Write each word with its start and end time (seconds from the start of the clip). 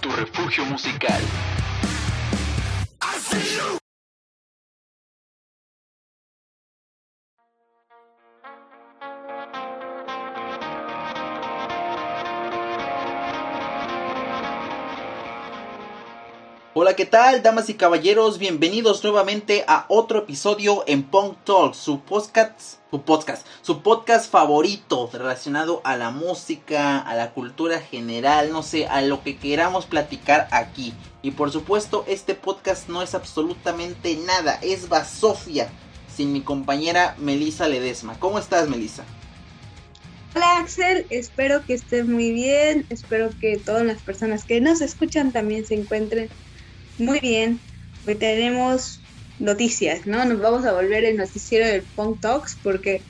Tu 0.00 0.08
refugio 0.10 0.64
musical. 0.64 1.22
Hola, 16.88 16.96
¿qué 16.96 17.04
tal, 17.04 17.42
damas 17.42 17.68
y 17.68 17.74
caballeros? 17.74 18.38
Bienvenidos 18.38 19.04
nuevamente 19.04 19.62
a 19.68 19.84
otro 19.90 20.20
episodio 20.20 20.84
en 20.86 21.02
Punk 21.02 21.36
Talk, 21.44 21.74
su 21.74 22.00
podcast, 22.00 22.78
su 22.90 23.02
podcast, 23.02 23.46
su 23.60 23.82
podcast 23.82 24.30
favorito 24.30 25.10
relacionado 25.12 25.82
a 25.84 25.98
la 25.98 26.10
música, 26.10 26.98
a 26.98 27.14
la 27.14 27.32
cultura 27.32 27.78
general, 27.78 28.50
no 28.52 28.62
sé, 28.62 28.86
a 28.86 29.02
lo 29.02 29.22
que 29.22 29.36
queramos 29.36 29.84
platicar 29.84 30.48
aquí. 30.50 30.94
Y 31.20 31.32
por 31.32 31.52
supuesto, 31.52 32.06
este 32.08 32.34
podcast 32.34 32.88
no 32.88 33.02
es 33.02 33.14
absolutamente 33.14 34.16
nada, 34.24 34.58
es 34.62 34.88
basofia 34.88 35.68
sin 36.16 36.32
mi 36.32 36.40
compañera 36.40 37.16
Melisa 37.18 37.68
Ledesma. 37.68 38.18
¿Cómo 38.18 38.38
estás, 38.38 38.66
Melisa? 38.66 39.04
Hola 40.34 40.60
Axel, 40.60 41.04
espero 41.10 41.62
que 41.66 41.74
estés 41.74 42.06
muy 42.06 42.32
bien, 42.32 42.86
espero 42.88 43.28
que 43.38 43.58
todas 43.58 43.84
las 43.84 44.00
personas 44.00 44.44
que 44.44 44.62
nos 44.62 44.80
escuchan 44.80 45.32
también 45.32 45.66
se 45.66 45.74
encuentren 45.74 46.30
muy 46.98 47.20
bien, 47.20 47.60
hoy 48.06 48.16
tenemos 48.16 49.08
noticias, 49.38 50.06
¿no? 50.06 50.24
Nos 50.24 50.40
vamos 50.40 50.64
a 50.64 50.72
volver 50.72 51.04
el 51.04 51.16
noticiero 51.16 51.66
del 51.66 51.86
Punk 51.94 52.20
Talks 52.20 52.58
porque 52.62 53.04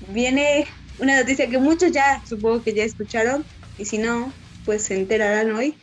viene 0.00 0.66
una 0.98 1.16
noticia 1.20 1.48
que 1.48 1.58
muchos 1.58 1.92
ya 1.92 2.22
supongo 2.26 2.62
que 2.62 2.74
ya 2.74 2.84
escucharon 2.84 3.46
y 3.76 3.84
si 3.86 3.98
no, 3.98 4.32
pues 4.64 4.84
se 4.84 4.94
enterarán 4.94 5.52
hoy. 5.52 5.80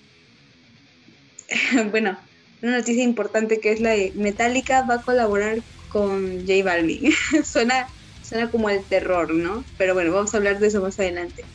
bueno, 1.91 2.19
una 2.61 2.77
noticia 2.79 3.03
importante 3.03 3.59
que 3.59 3.71
es 3.71 3.79
la 3.79 3.91
de 3.91 4.11
Metallica 4.15 4.85
va 4.85 4.95
a 4.95 5.01
colaborar 5.01 5.63
con 5.87 6.45
J 6.45 6.63
Balvin. 6.63 7.11
suena, 7.45 7.89
suena 8.21 8.51
como 8.51 8.69
el 8.69 8.85
terror, 8.87 9.33
¿no? 9.33 9.65
Pero 9.77 9.93
bueno, 9.93 10.11
vamos 10.13 10.33
a 10.33 10.37
hablar 10.37 10.59
de 10.59 10.67
eso 10.67 10.81
más 10.81 10.99
adelante. 10.99 11.47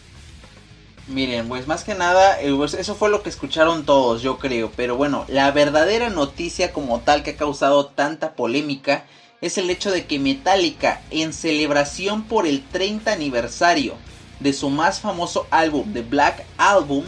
Miren, 1.11 1.49
pues 1.49 1.67
más 1.67 1.83
que 1.83 1.97
nada, 1.97 2.41
eh, 2.41 2.55
pues 2.57 2.73
eso 2.73 2.95
fue 2.95 3.11
lo 3.11 3.25
que 3.25 3.31
escucharon 3.31 3.85
todos, 3.85 4.23
yo 4.23 4.39
creo. 4.39 4.71
Pero 4.77 4.95
bueno, 4.95 5.25
la 5.27 5.51
verdadera 5.51 6.09
noticia 6.09 6.73
como 6.73 7.01
tal 7.01 7.25
que 7.25 7.33
ha 7.33 7.37
causado 7.37 7.87
tanta 7.87 8.35
polémica 8.35 9.05
es 9.41 9.59
el 9.59 9.71
hecho 9.71 9.91
de 9.91 10.07
que 10.07 10.21
Metallica, 10.21 11.03
en 11.11 11.33
celebración 11.33 12.23
por 12.23 12.47
el 12.47 12.63
30 12.63 13.11
aniversario 13.11 13.95
de 14.39 14.53
su 14.53 14.71
más 14.71 15.01
famoso 15.01 15.49
álbum, 15.51 15.93
The 15.93 16.03
Black 16.03 16.45
Album, 16.59 17.05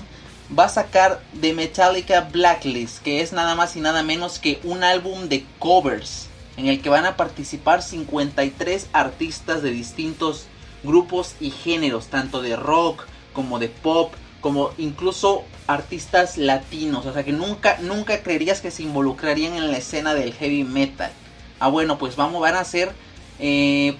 va 0.58 0.64
a 0.64 0.68
sacar 0.68 1.22
The 1.40 1.54
Metallica 1.54 2.22
Blacklist, 2.22 3.04
que 3.04 3.20
es 3.20 3.32
nada 3.32 3.54
más 3.54 3.76
y 3.76 3.80
nada 3.80 4.02
menos 4.02 4.40
que 4.40 4.58
un 4.64 4.82
álbum 4.82 5.28
de 5.28 5.46
covers, 5.60 6.26
en 6.56 6.66
el 6.66 6.82
que 6.82 6.88
van 6.88 7.06
a 7.06 7.16
participar 7.16 7.82
53 7.82 8.88
artistas 8.92 9.62
de 9.62 9.70
distintos 9.70 10.46
grupos 10.82 11.36
y 11.38 11.50
géneros, 11.50 12.08
tanto 12.08 12.42
de 12.42 12.56
rock, 12.56 13.06
como 13.32 13.58
de 13.58 13.68
pop, 13.68 14.12
como 14.40 14.70
incluso 14.78 15.44
artistas 15.66 16.36
latinos, 16.36 17.06
o 17.06 17.12
sea 17.12 17.24
que 17.24 17.32
nunca, 17.32 17.78
nunca 17.80 18.22
creerías 18.22 18.60
que 18.60 18.70
se 18.70 18.82
involucrarían 18.82 19.54
en 19.54 19.70
la 19.70 19.78
escena 19.78 20.14
del 20.14 20.34
heavy 20.34 20.64
metal. 20.64 21.12
Ah, 21.60 21.68
bueno, 21.68 21.98
pues 21.98 22.16
vamos, 22.16 22.40
van 22.40 22.56
a 22.56 22.60
hacer, 22.60 22.92
eh, 23.38 23.96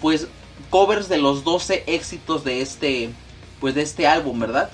pues, 0.00 0.26
covers 0.70 1.08
de 1.08 1.18
los 1.18 1.44
12 1.44 1.84
éxitos 1.86 2.44
de 2.44 2.60
este, 2.60 3.10
pues, 3.60 3.74
de 3.74 3.82
este 3.82 4.06
álbum, 4.06 4.40
¿verdad? 4.40 4.70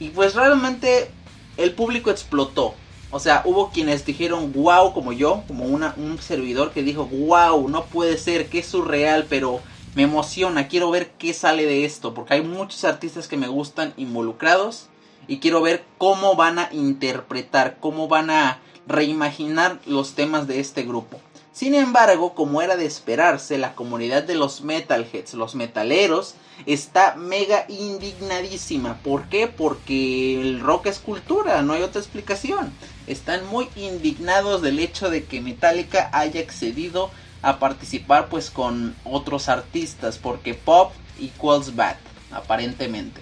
Y 0.00 0.08
pues 0.10 0.34
realmente 0.34 1.10
el 1.56 1.72
público 1.72 2.10
explotó. 2.10 2.74
O 3.10 3.20
sea, 3.20 3.42
hubo 3.44 3.70
quienes 3.70 4.04
dijeron 4.04 4.52
wow, 4.52 4.92
como 4.92 5.12
yo, 5.12 5.44
como 5.46 5.66
una, 5.66 5.94
un 5.96 6.18
servidor 6.20 6.72
que 6.72 6.82
dijo 6.82 7.06
wow, 7.06 7.68
no 7.68 7.84
puede 7.84 8.18
ser, 8.18 8.48
que 8.48 8.58
es 8.58 8.66
surreal, 8.66 9.26
pero 9.28 9.60
me 9.94 10.02
emociona, 10.02 10.68
quiero 10.68 10.90
ver 10.90 11.12
qué 11.18 11.32
sale 11.32 11.66
de 11.66 11.84
esto, 11.84 12.14
porque 12.14 12.34
hay 12.34 12.42
muchos 12.42 12.84
artistas 12.84 13.28
que 13.28 13.36
me 13.36 13.48
gustan 13.48 13.94
involucrados 13.96 14.88
y 15.26 15.38
quiero 15.38 15.62
ver 15.62 15.84
cómo 15.98 16.36
van 16.36 16.58
a 16.58 16.68
interpretar, 16.72 17.78
cómo 17.80 18.08
van 18.08 18.30
a 18.30 18.60
reimaginar 18.86 19.80
los 19.86 20.14
temas 20.14 20.46
de 20.46 20.60
este 20.60 20.82
grupo. 20.82 21.20
Sin 21.52 21.74
embargo, 21.74 22.34
como 22.34 22.62
era 22.62 22.76
de 22.76 22.84
esperarse, 22.84 23.58
la 23.58 23.76
comunidad 23.76 24.24
de 24.24 24.34
los 24.34 24.62
metalheads, 24.62 25.34
los 25.34 25.54
metaleros, 25.54 26.34
está 26.66 27.14
mega 27.14 27.64
indignadísima. 27.68 28.98
¿Por 29.04 29.28
qué? 29.28 29.46
Porque 29.46 30.40
el 30.40 30.58
rock 30.58 30.86
es 30.86 30.98
cultura, 30.98 31.62
no 31.62 31.74
hay 31.74 31.82
otra 31.82 32.00
explicación. 32.00 32.72
Están 33.06 33.46
muy 33.46 33.68
indignados 33.76 34.62
del 34.62 34.80
hecho 34.80 35.10
de 35.10 35.26
que 35.26 35.40
Metallica 35.40 36.10
haya 36.12 36.40
accedido 36.40 37.12
a 37.44 37.58
participar 37.58 38.28
pues 38.28 38.50
con 38.50 38.96
otros 39.04 39.48
artistas 39.48 40.18
porque 40.18 40.54
pop 40.54 40.92
equals 41.20 41.76
bad 41.76 41.96
aparentemente. 42.32 43.20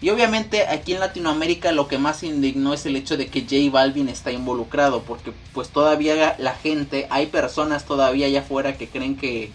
Y 0.00 0.10
obviamente 0.10 0.66
aquí 0.68 0.92
en 0.92 1.00
Latinoamérica 1.00 1.72
lo 1.72 1.88
que 1.88 1.96
más 1.96 2.22
indignó 2.22 2.74
es 2.74 2.84
el 2.84 2.94
hecho 2.94 3.16
de 3.16 3.28
que 3.28 3.40
J 3.40 3.72
Balvin 3.72 4.10
está 4.10 4.32
involucrado 4.32 5.02
porque 5.02 5.32
pues 5.54 5.70
todavía 5.70 6.36
la 6.38 6.54
gente 6.54 7.06
hay 7.08 7.26
personas 7.26 7.86
todavía 7.86 8.26
allá 8.26 8.40
afuera 8.40 8.76
que 8.76 8.88
creen 8.88 9.16
que 9.16 9.50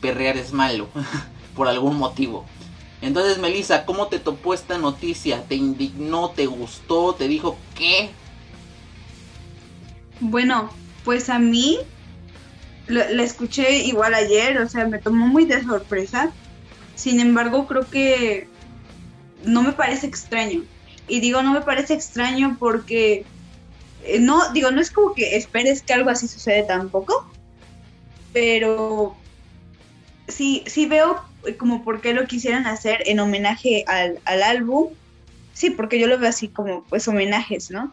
perrear 0.00 0.36
es 0.36 0.52
malo 0.52 0.88
por 1.54 1.68
algún 1.68 1.96
motivo. 1.96 2.44
Entonces 3.00 3.38
Melissa 3.38 3.86
cómo 3.86 4.08
te 4.08 4.18
topó 4.18 4.54
esta 4.54 4.76
noticia 4.76 5.44
te 5.44 5.54
indignó 5.54 6.30
te 6.30 6.46
gustó 6.46 7.14
te 7.14 7.28
dijo 7.28 7.56
qué 7.76 8.10
bueno 10.18 10.70
pues 11.04 11.28
a 11.30 11.38
mí 11.38 11.78
la 12.88 13.22
escuché 13.22 13.78
igual 13.84 14.14
ayer, 14.14 14.58
o 14.58 14.68
sea, 14.68 14.86
me 14.86 14.98
tomó 14.98 15.26
muy 15.26 15.44
de 15.44 15.62
sorpresa. 15.62 16.32
Sin 16.94 17.20
embargo, 17.20 17.66
creo 17.66 17.88
que 17.88 18.46
no 19.44 19.62
me 19.62 19.72
parece 19.72 20.06
extraño. 20.06 20.62
Y 21.08 21.20
digo, 21.20 21.42
no 21.42 21.52
me 21.52 21.62
parece 21.62 21.94
extraño 21.94 22.56
porque 22.58 23.24
eh, 24.04 24.18
no, 24.20 24.52
digo, 24.52 24.70
no 24.70 24.80
es 24.80 24.90
como 24.90 25.14
que 25.14 25.36
esperes 25.36 25.82
que 25.82 25.92
algo 25.92 26.10
así 26.10 26.28
suceda 26.28 26.66
tampoco, 26.66 27.30
pero 28.32 29.16
sí, 30.28 30.64
sí 30.66 30.86
veo 30.86 31.20
como 31.58 31.84
por 31.84 32.00
qué 32.00 32.14
lo 32.14 32.26
quisieran 32.26 32.66
hacer 32.66 33.02
en 33.06 33.20
homenaje 33.20 33.84
al, 33.86 34.20
al 34.24 34.42
álbum. 34.42 34.90
Sí, 35.54 35.70
porque 35.70 35.98
yo 35.98 36.06
lo 36.06 36.18
veo 36.18 36.30
así 36.30 36.48
como 36.48 36.84
pues 36.84 37.06
homenajes, 37.08 37.70
¿no? 37.70 37.92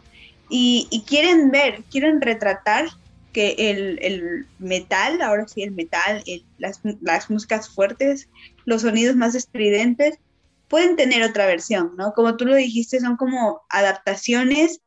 Y 0.51 1.03
quieren 1.07 1.51
ver, 1.51 1.83
quieren 1.91 2.21
retratar 2.21 2.87
que 3.33 3.55
el, 3.57 4.47
metal, 4.57 5.21
ahora 5.21 5.47
sí 5.47 5.61
el 5.61 5.71
metal, 5.71 6.23
las, 6.57 6.81
las, 7.01 7.29
músicas 7.29 7.69
fuertes, 7.69 8.27
los 8.65 8.81
sonidos 8.81 9.15
más 9.15 9.35
estridentes, 9.35 10.19
pueden 10.67 10.95
tener 10.95 11.23
otra 11.23 11.45
versión, 11.45 11.93
¿no? 11.97 12.13
Como 12.13 12.37
tú 12.37 12.45
lo 12.45 12.55
dijiste, 12.55 12.99
son 12.99 13.17
como 13.17 13.61
adaptaciones, 13.69 14.81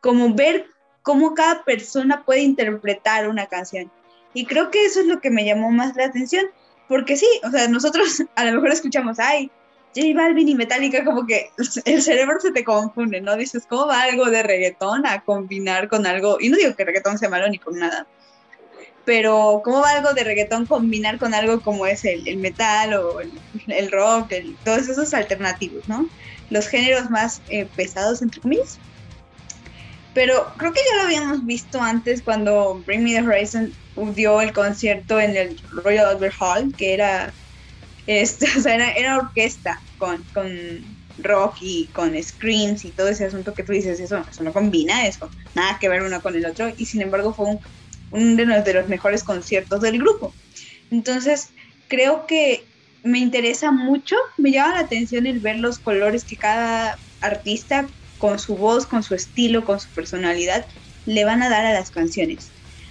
como 0.00 0.34
ver 0.34 0.66
cómo 1.02 1.34
cada 1.34 1.64
persona 1.64 2.24
puede 2.24 2.40
interpretar 2.40 3.28
una 3.28 3.46
canción. 3.46 3.90
Y 4.34 4.46
creo 4.46 4.70
que 4.70 4.84
eso 4.84 5.00
es 5.00 5.06
lo 5.06 5.20
que 5.20 5.30
me 5.30 5.44
llamó 5.44 5.70
más 5.70 5.96
la 5.96 6.06
atención, 6.06 6.46
porque 6.88 7.16
sí, 7.16 7.26
o 7.44 7.50
sea, 7.50 7.68
nosotros 7.68 8.22
a 8.36 8.44
lo 8.44 8.52
mejor 8.52 8.70
escuchamos, 8.72 9.18
ay, 9.18 9.50
J 9.94 10.14
Balvin 10.14 10.48
y 10.48 10.54
Metallica, 10.54 11.04
como 11.04 11.26
que 11.26 11.50
el 11.84 12.02
cerebro 12.02 12.40
se 12.40 12.52
te 12.52 12.64
confunde, 12.64 13.20
¿no? 13.20 13.36
Dices, 13.36 13.64
¿cómo 13.68 13.86
va 13.86 14.02
algo 14.02 14.26
de 14.26 14.42
reggaetón 14.42 15.06
a 15.06 15.22
combinar 15.22 15.88
con 15.88 16.06
algo? 16.06 16.38
Y 16.40 16.48
no 16.48 16.56
digo 16.56 16.76
que 16.76 16.84
reggaetón 16.84 17.18
sea 17.18 17.28
malo 17.28 17.48
ni 17.48 17.58
con 17.58 17.78
nada, 17.78 18.06
pero 19.04 19.60
¿cómo 19.64 19.80
va 19.80 19.90
algo 19.90 20.12
de 20.12 20.24
reggaetón 20.24 20.66
combinar 20.66 21.18
con 21.18 21.34
algo 21.34 21.60
como 21.60 21.86
es 21.86 22.04
el, 22.04 22.36
metal 22.36 22.94
o 22.94 23.20
el, 23.20 23.90
rock, 23.90 24.32
todos 24.64 24.88
esos 24.88 25.12
alternativos, 25.14 25.88
¿no? 25.88 26.08
Los 26.50 26.68
géneros 26.68 27.10
más 27.10 27.42
eh, 27.48 27.66
pesados, 27.76 28.22
entre 28.22 28.40
comillas. 28.40 28.78
Pero 30.14 30.52
creo 30.56 30.72
que 30.72 30.80
ya 30.88 30.96
lo 30.96 31.02
habíamos 31.02 31.46
visto 31.46 31.80
antes 31.80 32.22
cuando 32.22 32.82
Bring 32.86 33.04
Me 33.04 33.14
the 33.14 33.22
Horizon 33.22 33.72
dio 34.14 34.40
el 34.40 34.52
concierto 34.52 35.20
en 35.20 35.36
el 35.36 35.60
Royal 35.70 36.06
Albert 36.06 36.34
Hall, 36.40 36.74
que 36.76 36.94
era 36.94 37.32
este, 38.06 38.46
o 38.58 38.60
sea, 38.60 38.74
era, 38.74 39.18
orquesta 39.18 39.80
con, 39.98 40.24
con 40.32 40.48
rock 41.18 41.56
y 41.60 41.86
con 41.88 42.20
screams 42.22 42.84
y 42.84 42.90
todo 42.90 43.08
ese 43.08 43.26
asunto 43.26 43.54
que 43.54 43.62
tú 43.62 43.72
dices, 43.72 44.00
eso, 44.00 44.24
eso 44.30 44.42
no 44.42 44.52
combina, 44.52 45.06
eso, 45.06 45.30
nada 45.54 45.78
que 45.78 45.88
ver 45.88 46.02
uno 46.02 46.20
con 46.22 46.34
el 46.34 46.46
otro, 46.46 46.72
y 46.76 46.86
sin 46.86 47.02
embargo 47.02 47.34
fue 47.34 47.46
un, 47.46 47.60
uno 48.10 48.36
de 48.36 48.46
los, 48.46 48.64
de 48.64 48.74
los 48.74 48.88
mejores 48.88 49.24
conciertos 49.24 49.80
del 49.80 49.98
grupo. 49.98 50.34
Entonces, 50.90 51.50
creo 51.88 52.26
que 52.26 52.64
me 53.02 53.18
interesa 53.18 53.70
mucho, 53.70 54.16
me 54.36 54.50
llama 54.50 54.74
la 54.74 54.80
atención 54.80 55.26
el 55.26 55.40
ver 55.40 55.58
los 55.58 55.78
colores 55.78 56.24
que 56.24 56.36
cada 56.36 56.98
artista, 57.20 57.88
con 58.18 58.38
su 58.38 58.56
voz, 58.56 58.86
con 58.86 59.02
su 59.02 59.14
estilo, 59.14 59.64
con 59.64 59.80
su 59.80 59.88
personalidad, 59.90 60.66
le 61.06 61.24
van 61.24 61.42
a 61.42 61.48
dar 61.48 61.64
a 61.64 61.72
las 61.72 61.90
canciones. 61.90 62.50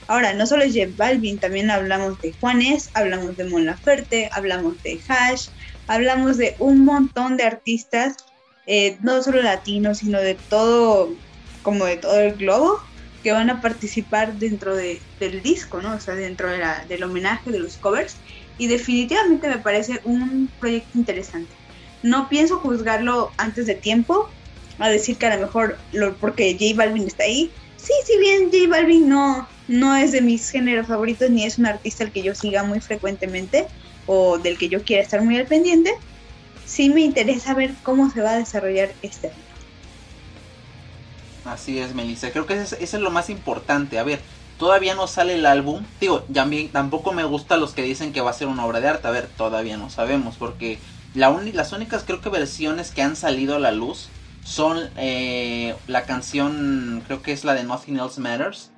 Ahora, 0.10 0.34
no 0.34 0.48
solo 0.48 0.64
es 0.64 0.74
Jeff 0.74 0.98
Balvin, 0.98 1.38
también 1.38 1.70
hablamos 1.70 2.20
de 2.20 2.34
Juanes, 2.34 2.90
hablamos 2.96 3.38
de 3.38 3.46
Mon 3.46 3.68
Laferte, 3.68 4.28
hablamos 4.34 4.82
de 4.82 5.00
Hash, 5.08 5.50
hablamos 5.88 6.38
de 6.38 6.56
un 6.58 6.84
montón 6.84 7.38
de 7.38 7.44
artistas 7.44 8.18
eh, 8.72 8.98
no 9.02 9.22
solo 9.24 9.42
latinos, 9.42 10.00
sino 10.00 10.20
de 10.20 10.34
todo, 10.36 11.10
como 11.64 11.86
de 11.86 11.98
todo 11.98 12.20
el 12.20 12.34
globo, 12.34 12.80
que 13.24 13.32
van 13.32 13.52
a 13.52 13.62
participar 13.62 14.40
dentro 14.40 14.76
de, 14.76 15.00
del 15.20 15.44
disco, 15.44 15.80
¿no? 15.80 15.94
O 15.96 16.00
sea, 16.00 16.16
dentro 16.16 16.50
de 16.50 16.58
la, 16.58 16.86
del 16.88 17.04
homenaje 17.04 17.52
de 17.52 17.60
los 17.60 17.78
covers. 17.78 18.16
Y 18.58 18.66
definitivamente 18.66 19.48
me 19.48 19.60
parece 19.60 20.02
un 20.06 20.50
proyecto 20.60 20.98
interesante. 20.98 21.52
No 22.02 22.30
pienso 22.30 22.58
juzgarlo 22.58 23.32
antes 23.38 23.68
de 23.68 23.76
tiempo, 23.76 24.28
a 24.80 24.90
decir 24.90 25.18
que 25.18 25.28
a 25.28 25.36
lo 25.36 25.42
mejor 25.48 25.78
lo, 25.92 26.16
porque 26.18 26.58
J 26.60 26.76
Balvin 26.76 27.06
está 27.08 27.26
ahí. 27.26 27.52
Sí, 27.78 27.94
si 28.06 28.18
bien 28.18 28.52
J 28.52 28.70
Balvin 28.70 29.08
no, 29.08 29.48
no 29.70 29.96
es 29.96 30.12
de 30.12 30.22
mis 30.22 30.50
géneros 30.50 30.88
favoritos 30.88 31.30
ni 31.30 31.46
es 31.46 31.60
un 31.60 31.68
artista 31.68 32.04
al 32.04 32.12
que 32.12 32.24
yo 32.24 32.34
siga 32.36 32.64
muy 32.64 32.82
frecuentemente 32.82 33.68
o 34.08 34.40
del 34.40 34.58
que 34.58 34.68
yo 34.68 34.84
quiera 34.84 35.04
estar 35.04 35.22
muy 35.22 35.38
al 35.38 35.46
pendiente, 35.46 35.94
sí 36.66 36.90
me 36.90 37.02
interesa 37.02 37.54
ver 37.54 37.74
cómo 37.84 38.10
se 38.10 38.22
va 38.22 38.32
a 38.32 38.38
desarrollar 38.38 38.92
este 39.04 39.32
Así 41.46 41.80
es, 41.80 41.96
Melissa. 41.96 42.32
Creo 42.32 42.46
que 42.46 42.62
eso 42.62 42.76
es, 42.80 42.94
lo 42.94 43.12
más 43.12 43.30
importante. 43.30 43.98
A 43.98 44.04
ver, 44.04 44.20
todavía 44.58 44.94
no 44.94 45.08
sale 45.08 45.36
el 45.36 45.46
álbum. 45.46 45.84
Digo, 46.00 46.26
tampoco 46.72 47.14
me 47.14 47.24
gusta 47.24 47.58
los 47.58 47.74
que 47.74 47.82
dicen 47.82 48.12
que 48.12 48.22
va 48.22 48.30
a 48.30 48.34
ser 48.34 48.48
una 48.48 48.66
obra 48.66 48.82
de 48.82 48.90
arte. 48.90 49.08
A 49.08 49.12
ver, 49.12 49.28
todavía 49.36 49.78
no 49.78 49.90
sabemos. 49.90 50.36
Porque 50.36 50.80
la 51.16 51.32
las 51.54 51.72
únicas, 51.72 52.04
creo 52.04 52.22
que 52.22 52.30
versiones 52.30 52.92
que 52.92 53.02
han 53.02 53.16
salido 53.16 53.56
a 53.56 53.60
la 53.60 53.72
luz 53.72 54.10
son 54.44 54.90
eh, 54.98 55.76
la 55.88 56.04
canción, 56.04 57.04
creo 57.08 57.22
que 57.22 57.32
es 57.32 57.46
la 57.46 57.54
de 57.54 57.64
Nothing 57.64 57.98
Else 57.98 58.22
Matters. 58.22 58.70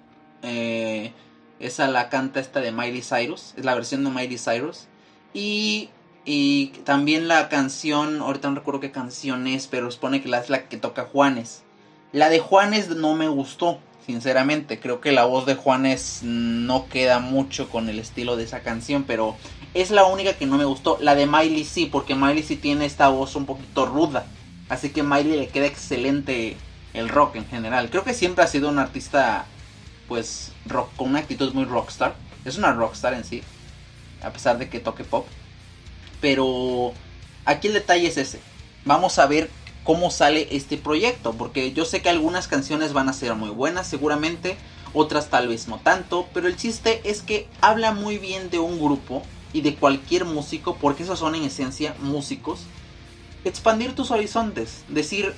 Eh, 0.44 1.14
esa 1.60 1.88
la 1.88 2.10
canta 2.10 2.40
esta 2.40 2.60
de 2.60 2.72
Miley 2.72 3.02
Cyrus. 3.02 3.54
Es 3.58 3.66
la 3.66 3.76
versión 3.76 4.04
de 4.04 4.10
Miley 4.10 4.38
Cyrus. 4.38 4.88
Y 5.34 5.90
y 6.24 6.68
también 6.86 7.28
la 7.28 7.50
canción, 7.50 8.22
ahorita 8.22 8.50
no 8.50 8.56
recuerdo 8.56 8.80
qué 8.80 8.92
canción 8.92 9.48
es, 9.48 9.68
pero 9.68 9.90
supone 9.90 10.22
que 10.22 10.30
la 10.30 10.40
es 10.40 10.50
la 10.50 10.68
que 10.68 10.78
toca 10.78 11.06
Juanes. 11.06 11.64
La 12.12 12.30
de 12.30 12.40
Juanes 12.40 12.90
no 12.90 13.16
me 13.16 13.28
gustó, 13.28 13.80
sinceramente. 14.06 14.80
Creo 14.80 15.02
que 15.02 15.12
la 15.12 15.26
voz 15.26 15.48
de 15.48 15.56
Juanes 15.56 16.20
no 16.22 16.88
queda 16.88 17.20
mucho 17.20 17.70
con 17.70 17.90
el 17.90 17.98
estilo 17.98 18.36
de 18.36 18.44
esa 18.44 18.60
canción, 18.62 19.04
pero 19.04 19.36
es 19.74 19.90
la 19.90 20.06
única 20.06 20.34
que 20.34 20.46
no 20.46 20.58
me 20.58 20.66
gustó. 20.66 20.98
La 21.02 21.16
de 21.16 21.26
Miley 21.26 21.66
sí, 21.66 21.88
porque 21.88 22.14
Miley 22.14 22.44
sí 22.44 22.56
tiene 22.56 22.86
esta 22.86 23.10
voz 23.10 23.36
un 23.36 23.48
poquito 23.48 23.88
ruda. 23.88 24.26
Así 24.70 24.90
que 24.90 25.02
Miley 25.02 25.38
le 25.38 25.48
queda 25.48 25.66
excelente 25.66 26.56
el 26.94 27.10
rock 27.10 27.38
en 27.38 27.48
general. 27.48 27.90
Creo 27.90 28.04
que 28.04 28.14
siempre 28.14 28.44
ha 28.44 28.48
sido 28.48 28.70
un 28.70 28.78
artista, 28.78 29.48
pues, 30.12 30.52
rock, 30.66 30.94
con 30.98 31.12
una 31.12 31.20
actitud 31.20 31.54
muy 31.54 31.64
rockstar. 31.64 32.16
Es 32.44 32.58
una 32.58 32.74
rockstar 32.74 33.14
en 33.14 33.24
sí, 33.24 33.44
a 34.22 34.34
pesar 34.34 34.58
de 34.58 34.68
que 34.68 34.82
toque 34.82 35.06
pop. 35.06 35.26
Pero 36.20 36.92
aquí 37.46 37.68
el 37.68 37.76
detalle 37.76 38.10
es 38.10 38.18
ese. 38.18 38.42
Vamos 38.84 39.20
a 39.20 39.26
ver 39.26 39.50
cómo 39.86 40.12
sale 40.12 40.50
este 40.52 40.76
proyecto. 40.76 41.32
Porque 41.32 41.72
yo 41.72 41.86
sé 41.86 42.02
que 42.02 42.10
algunas 42.10 42.50
canciones 42.50 42.92
van 42.92 43.08
a 43.08 43.14
ser 43.14 43.36
muy 43.36 43.52
buenas 43.52 43.88
seguramente. 43.88 44.58
Otras 44.94 45.30
tal 45.30 45.48
vez 45.48 45.70
no 45.70 45.78
tanto. 45.78 46.28
Pero 46.34 46.50
el 46.50 46.58
chiste 46.58 47.00
es 47.06 47.22
que 47.22 47.48
habla 47.62 47.94
muy 47.94 48.18
bien 48.18 48.50
de 48.50 48.60
un 48.60 48.80
grupo 48.80 49.24
y 49.54 49.62
de 49.62 49.76
cualquier 49.76 50.26
músico. 50.26 50.76
Porque 50.76 51.04
esos 51.04 51.20
son 51.20 51.36
en 51.36 51.44
esencia 51.44 51.96
músicos. 52.02 52.64
Expandir 53.46 53.96
tus 53.96 54.12
horizontes. 54.12 54.84
Decir, 54.90 55.34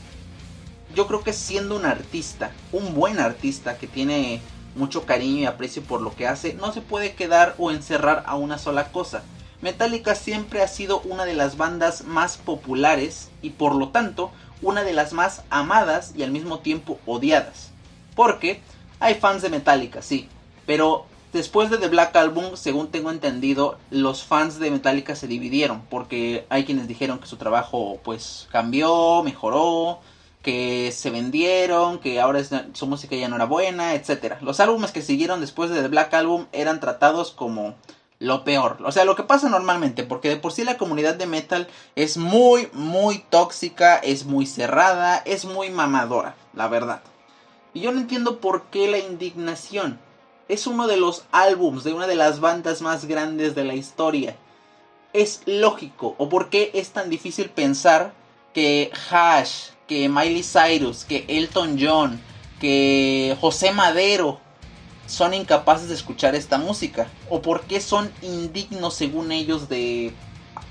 yo 0.96 1.06
creo 1.06 1.24
que 1.24 1.32
siendo 1.32 1.76
un 1.76 1.86
artista, 1.86 2.50
un 2.72 2.96
buen 2.96 3.20
artista 3.20 3.78
que 3.78 3.86
tiene 3.86 4.42
mucho 4.76 5.06
cariño 5.06 5.42
y 5.42 5.46
aprecio 5.46 5.82
por 5.84 6.02
lo 6.02 6.16
que 6.16 6.28
hace, 6.28 6.54
no 6.54 6.74
se 6.74 6.82
puede 6.82 7.14
quedar 7.14 7.56
o 7.58 7.72
encerrar 7.72 8.24
a 8.26 8.36
una 8.36 8.58
sola 8.58 8.92
cosa. 8.92 9.24
Metallica 9.62 10.16
siempre 10.16 10.62
ha 10.62 10.68
sido 10.68 11.00
una 11.02 11.26
de 11.26 11.36
las 11.36 11.56
bandas 11.56 12.04
más 12.04 12.38
populares 12.38 13.30
y 13.42 13.52
por 13.52 13.76
lo 13.76 13.90
tanto 13.90 14.32
una 14.62 14.84
de 14.84 14.94
las 14.94 15.14
más 15.14 15.44
amadas 15.50 16.14
y 16.16 16.24
al 16.24 16.32
mismo 16.32 16.60
tiempo 16.60 17.00
odiadas. 17.06 17.72
Porque 18.16 18.62
hay 19.00 19.16
fans 19.16 19.42
de 19.42 19.50
Metallica, 19.50 20.02
sí, 20.02 20.28
pero 20.66 21.06
después 21.32 21.70
de 21.70 21.78
The 21.78 21.88
Black 21.88 22.16
Album, 22.16 22.56
según 22.56 22.90
tengo 22.90 23.10
entendido, 23.10 23.78
los 23.90 24.24
fans 24.24 24.60
de 24.60 24.72
Metallica 24.72 25.16
se 25.16 25.28
dividieron 25.28 25.84
porque 25.90 26.46
hay 26.50 26.66
quienes 26.66 26.88
dijeron 26.88 27.20
que 27.20 27.28
su 27.28 27.38
trabajo 27.38 28.00
pues 28.04 28.48
cambió, 28.52 29.24
mejoró, 29.24 30.00
que 30.44 30.92
se 30.92 31.10
vendieron, 31.10 32.00
que 32.00 32.20
ahora 32.20 32.42
su 32.74 32.86
música 32.86 33.16
ya 33.16 33.30
no 33.30 33.38
era 33.38 33.46
buena, 33.46 33.96
etc. 33.96 34.36
Los 34.42 34.60
álbumes 34.60 34.92
que 34.92 35.02
siguieron 35.02 35.42
después 35.42 35.70
de 35.70 35.82
The 35.82 35.88
Black 35.88 36.14
Album 36.14 36.48
eran 36.52 36.82
tratados 36.82 37.32
como 37.32 37.76
lo 38.20 38.44
peor. 38.44 38.78
O 38.86 38.92
sea, 38.92 39.06
lo 39.06 39.16
que 39.16 39.24
pasa 39.24 39.50
normalmente, 39.50 40.04
porque 40.04 40.30
de 40.30 40.38
por 40.38 40.52
sí 40.52 40.64
la 40.64 40.78
comunidad 40.78 41.16
de 41.16 41.28
metal 41.28 41.68
es 41.96 42.18
muy, 42.18 42.70
muy 42.74 43.20
tóxica, 43.30 43.98
es 43.98 44.26
muy 44.26 44.46
cerrada, 44.46 45.18
es 45.26 45.46
muy 45.46 45.70
mamadora, 45.70 46.36
la 46.54 46.68
verdad. 46.68 47.02
Y 47.74 47.82
yo 47.82 47.92
no 47.92 48.00
entiendo 48.00 48.40
por 48.40 48.66
qué 48.66 48.88
la 48.88 49.00
indignación. 49.00 50.00
Es 50.50 50.68
uno 50.68 50.88
de 50.88 50.98
los 50.98 51.24
álbums 51.32 51.86
de 51.86 51.94
una 51.94 52.06
de 52.06 52.16
las 52.16 52.42
bandas 52.42 52.82
más 52.82 53.06
grandes 53.06 53.56
de 53.56 53.64
la 53.64 53.76
historia. 53.76 54.36
Es 55.14 55.42
lógico, 55.46 56.16
o 56.18 56.28
por 56.28 56.50
qué 56.50 56.72
es 56.74 56.90
tan 56.90 57.10
difícil 57.10 57.50
pensar 57.50 58.14
que 58.54 58.92
Hash, 59.10 59.70
que 59.88 60.10
Miley 60.10 60.44
Cyrus, 60.44 61.06
que 61.06 61.26
Elton 61.28 61.78
John, 61.80 62.20
que 62.60 63.38
José 63.42 63.72
Madero 63.72 64.40
son 65.08 65.34
incapaces 65.34 65.90
de 65.90 65.96
escuchar 65.96 66.36
esta 66.36 66.58
música? 66.58 67.08
¿O 67.30 67.42
por 67.42 67.62
qué 67.62 67.82
son 67.82 68.12
indignos 68.22 68.94
según 68.94 69.32
ellos 69.32 69.70
de 69.70 70.14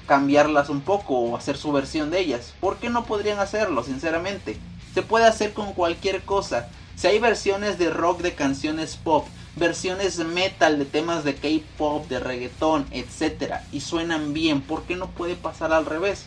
cambiarlas 0.07 0.69
un 0.69 0.81
poco 0.81 1.19
o 1.19 1.37
hacer 1.37 1.57
su 1.57 1.73
versión 1.73 2.11
de 2.11 2.21
ellas? 2.21 2.55
¿Por 2.61 2.79
qué 2.79 2.91
no 2.91 3.05
podrían 3.05 3.39
hacerlo, 3.39 3.85
sinceramente? 3.85 4.59
Se 4.95 5.03
puede 5.03 5.27
hacer 5.27 5.53
con 5.53 5.73
cualquier 5.75 6.23
cosa. 6.23 6.69
Si 6.97 7.07
hay 7.07 7.19
versiones 7.19 7.79
de 7.79 7.91
rock 7.91 8.21
de 8.21 8.35
canciones 8.35 8.97
pop, 8.97 9.27
versiones 9.57 10.19
metal 10.19 10.79
de 10.79 10.85
temas 10.85 11.25
de 11.25 11.35
K-pop, 11.35 12.09
de 12.09 12.21
reggaetón, 12.21 12.87
etc. 12.91 13.55
y 13.73 13.81
suenan 13.81 14.33
bien, 14.33 14.61
¿por 14.61 14.83
qué 14.85 14.97
no 14.97 15.09
puede 15.11 15.35
pasar 15.35 15.73
al 15.73 15.87
revés? 15.87 16.25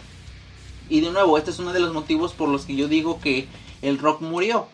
Y 0.90 1.02
de 1.02 1.12
nuevo, 1.12 1.38
este 1.38 1.52
es 1.52 1.60
uno 1.60 1.74
de 1.74 1.80
los 1.80 1.94
motivos 1.94 2.34
por 2.34 2.50
los 2.50 2.66
que 2.66 2.76
yo 2.76 2.88
digo 2.88 3.20
que 3.20 3.48
el 3.82 3.98
rock 3.98 4.22
murió 4.22 4.68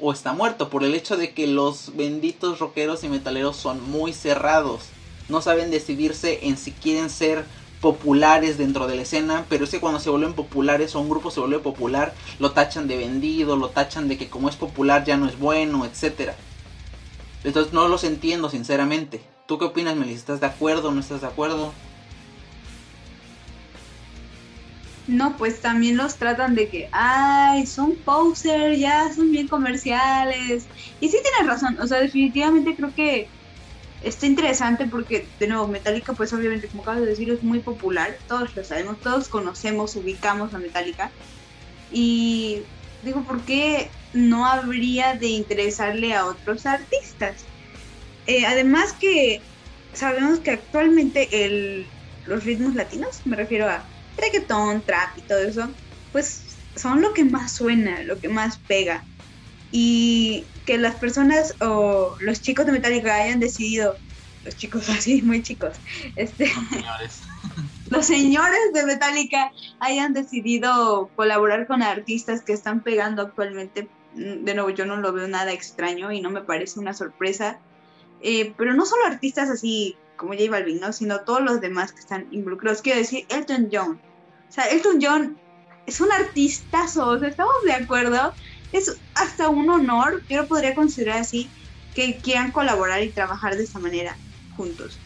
o 0.00 0.12
está 0.12 0.32
muerto 0.32 0.70
por 0.70 0.84
el 0.84 0.94
hecho 0.94 1.16
de 1.16 1.32
que 1.32 1.46
los 1.46 1.96
benditos 1.96 2.58
rockeros 2.58 3.04
y 3.04 3.08
metaleros 3.08 3.56
son 3.56 3.90
muy 3.90 4.12
cerrados. 4.12 4.84
No 5.28 5.42
saben 5.42 5.70
decidirse 5.70 6.46
en 6.46 6.56
si 6.56 6.72
quieren 6.72 7.10
ser 7.10 7.44
populares 7.80 8.58
dentro 8.58 8.86
de 8.86 8.96
la 8.96 9.02
escena, 9.02 9.44
pero 9.48 9.64
es 9.64 9.70
que 9.70 9.80
cuando 9.80 10.00
se 10.00 10.10
vuelven 10.10 10.32
populares 10.34 10.94
o 10.94 11.00
un 11.00 11.08
grupo 11.08 11.30
se 11.30 11.40
vuelve 11.40 11.58
popular, 11.58 12.14
lo 12.38 12.52
tachan 12.52 12.88
de 12.88 12.96
vendido, 12.96 13.56
lo 13.56 13.68
tachan 13.68 14.08
de 14.08 14.18
que 14.18 14.28
como 14.28 14.48
es 14.48 14.56
popular 14.56 15.04
ya 15.04 15.16
no 15.16 15.28
es 15.28 15.38
bueno, 15.38 15.84
etcétera. 15.84 16.34
Entonces 17.44 17.72
no 17.72 17.86
los 17.88 18.04
entiendo 18.04 18.50
sinceramente. 18.50 19.22
¿Tú 19.46 19.58
qué 19.58 19.66
opinas, 19.66 19.96
Melissa? 19.96 20.18
¿Estás 20.18 20.40
de 20.40 20.46
acuerdo 20.46 20.88
o 20.88 20.92
no 20.92 21.00
estás 21.00 21.20
de 21.20 21.28
acuerdo? 21.28 21.72
No, 25.08 25.38
pues 25.38 25.62
también 25.62 25.96
los 25.96 26.16
tratan 26.16 26.54
de 26.54 26.68
que, 26.68 26.88
ay, 26.92 27.66
son 27.66 27.96
poser, 27.96 28.76
ya 28.76 29.10
son 29.14 29.30
bien 29.30 29.48
comerciales. 29.48 30.66
Y 31.00 31.08
sí 31.08 31.16
tienes 31.22 31.46
razón, 31.46 31.78
o 31.80 31.86
sea, 31.86 31.98
definitivamente 32.00 32.76
creo 32.76 32.94
que 32.94 33.30
está 34.02 34.26
interesante 34.26 34.86
porque, 34.86 35.26
de 35.40 35.48
nuevo, 35.48 35.66
Metallica, 35.66 36.12
pues 36.12 36.32
obviamente, 36.34 36.68
como 36.68 36.82
acabas 36.82 37.00
de 37.00 37.06
decir, 37.06 37.30
es 37.30 37.42
muy 37.42 37.60
popular, 37.60 38.18
todos 38.28 38.54
lo 38.54 38.62
sabemos, 38.64 39.00
todos 39.00 39.28
conocemos, 39.28 39.96
ubicamos 39.96 40.52
a 40.52 40.58
Metallica. 40.58 41.10
Y 41.90 42.64
digo, 43.02 43.24
¿por 43.24 43.40
qué 43.46 43.90
no 44.12 44.44
habría 44.46 45.14
de 45.14 45.28
interesarle 45.28 46.14
a 46.14 46.26
otros 46.26 46.66
artistas? 46.66 47.46
Eh, 48.26 48.44
además 48.44 48.92
que 48.92 49.40
sabemos 49.94 50.40
que 50.40 50.50
actualmente 50.50 51.46
el, 51.46 51.86
los 52.26 52.44
ritmos 52.44 52.74
latinos, 52.74 53.22
me 53.24 53.36
refiero 53.36 53.70
a 53.70 53.86
reggaetón, 54.18 54.82
trap 54.82 55.16
y 55.18 55.22
todo 55.22 55.38
eso, 55.38 55.68
pues 56.12 56.42
son 56.76 57.00
lo 57.00 57.12
que 57.12 57.24
más 57.24 57.52
suena, 57.52 58.02
lo 58.02 58.18
que 58.18 58.28
más 58.28 58.58
pega. 58.58 59.04
Y 59.70 60.44
que 60.64 60.78
las 60.78 60.94
personas 60.94 61.54
o 61.60 62.16
los 62.20 62.40
chicos 62.40 62.66
de 62.66 62.72
Metallica 62.72 63.14
hayan 63.14 63.40
decidido, 63.40 63.96
los 64.44 64.56
chicos 64.56 64.88
así, 64.88 65.22
muy 65.22 65.42
chicos, 65.42 65.76
este, 66.16 66.46
los 66.46 66.68
señores. 66.68 67.20
los 67.90 68.06
señores 68.06 68.72
de 68.72 68.84
Metallica 68.84 69.52
hayan 69.80 70.14
decidido 70.14 71.10
colaborar 71.16 71.66
con 71.66 71.82
artistas 71.82 72.42
que 72.42 72.52
están 72.52 72.82
pegando 72.82 73.22
actualmente. 73.22 73.88
Mm, 74.14 74.44
de 74.44 74.54
nuevo, 74.54 74.70
yo 74.70 74.86
no 74.86 74.96
lo 74.96 75.12
veo 75.12 75.28
nada 75.28 75.52
extraño 75.52 76.12
y 76.12 76.20
no 76.20 76.30
me 76.30 76.42
parece 76.42 76.80
una 76.80 76.94
sorpresa. 76.94 77.58
Eh, 78.20 78.52
pero 78.56 78.74
no 78.74 78.84
solo 78.84 79.04
artistas 79.06 79.48
así 79.48 79.96
como 80.16 80.32
J 80.32 80.50
Balvin, 80.50 80.80
¿no? 80.80 80.92
sino 80.92 81.20
todos 81.20 81.40
los 81.40 81.60
demás 81.60 81.92
que 81.92 82.00
están 82.00 82.26
involucrados. 82.30 82.82
Quiero 82.82 82.98
decir, 82.98 83.24
Elton 83.28 83.68
John, 83.72 84.00
o 84.48 84.52
sea, 84.52 84.64
Elton 84.64 84.98
John 85.00 85.36
es 85.86 86.00
un 86.00 86.12
artistazo, 86.12 87.08
o 87.08 87.18
sea, 87.18 87.28
estamos 87.28 87.54
de 87.64 87.72
acuerdo. 87.72 88.34
Es 88.72 88.96
hasta 89.14 89.48
un 89.48 89.70
honor, 89.70 90.22
yo 90.28 90.42
lo 90.42 90.48
podría 90.48 90.74
considerar 90.74 91.18
así, 91.20 91.48
que 91.94 92.18
quieran 92.18 92.52
colaborar 92.52 93.02
y 93.02 93.10
trabajar 93.10 93.56
de 93.56 93.64
esta 93.64 93.78
manera 93.78 94.16
juntos. 94.56 94.98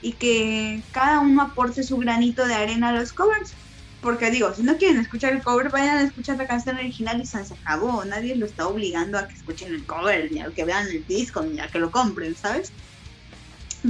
Y 0.00 0.12
que 0.12 0.82
cada 0.92 1.18
uno 1.20 1.42
aporte 1.42 1.82
su 1.82 1.96
granito 1.96 2.46
de 2.46 2.54
arena 2.54 2.90
a 2.90 2.92
los 2.92 3.12
covers. 3.12 3.52
Porque 4.00 4.30
digo, 4.30 4.54
si 4.54 4.62
no 4.62 4.76
quieren 4.76 5.00
escuchar 5.00 5.32
el 5.32 5.42
cover, 5.42 5.70
vayan 5.70 5.98
a 5.98 6.02
escuchar 6.02 6.36
la 6.36 6.46
canción 6.46 6.76
original 6.76 7.20
y 7.20 7.26
se 7.26 7.38
acabó. 7.38 8.04
Nadie 8.04 8.36
lo 8.36 8.46
está 8.46 8.68
obligando 8.68 9.18
a 9.18 9.26
que 9.26 9.34
escuchen 9.34 9.74
el 9.74 9.84
cover, 9.84 10.30
ni 10.30 10.40
a 10.40 10.50
que 10.50 10.64
vean 10.64 10.86
el 10.86 11.04
disco, 11.04 11.42
ni 11.42 11.58
a 11.58 11.66
que 11.66 11.80
lo 11.80 11.90
compren, 11.90 12.36
¿sabes? 12.36 12.72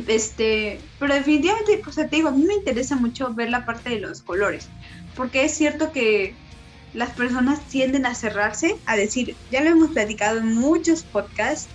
Este, 0.07 0.81
pero 0.99 1.15
definitivamente, 1.15 1.81
pues 1.83 1.97
te 1.97 2.07
digo, 2.09 2.29
a 2.29 2.33
mí 2.33 2.45
me 2.45 2.55
interesa 2.55 2.97
mucho 2.97 3.33
ver 3.35 3.51
la 3.51 3.65
parte 3.65 3.91
de 3.91 4.01
los 4.01 4.23
colores. 4.23 4.69
Porque 5.15 5.45
es 5.45 5.55
cierto 5.55 5.93
que 5.93 6.35
las 6.95 7.11
personas 7.11 7.61
tienden 7.69 8.07
a 8.07 8.15
cerrarse, 8.15 8.77
a 8.87 8.97
decir, 8.97 9.37
ya 9.51 9.63
lo 9.63 9.71
hemos 9.71 9.91
platicado 9.91 10.39
en 10.39 10.55
muchos 10.55 11.03
podcasts, 11.03 11.69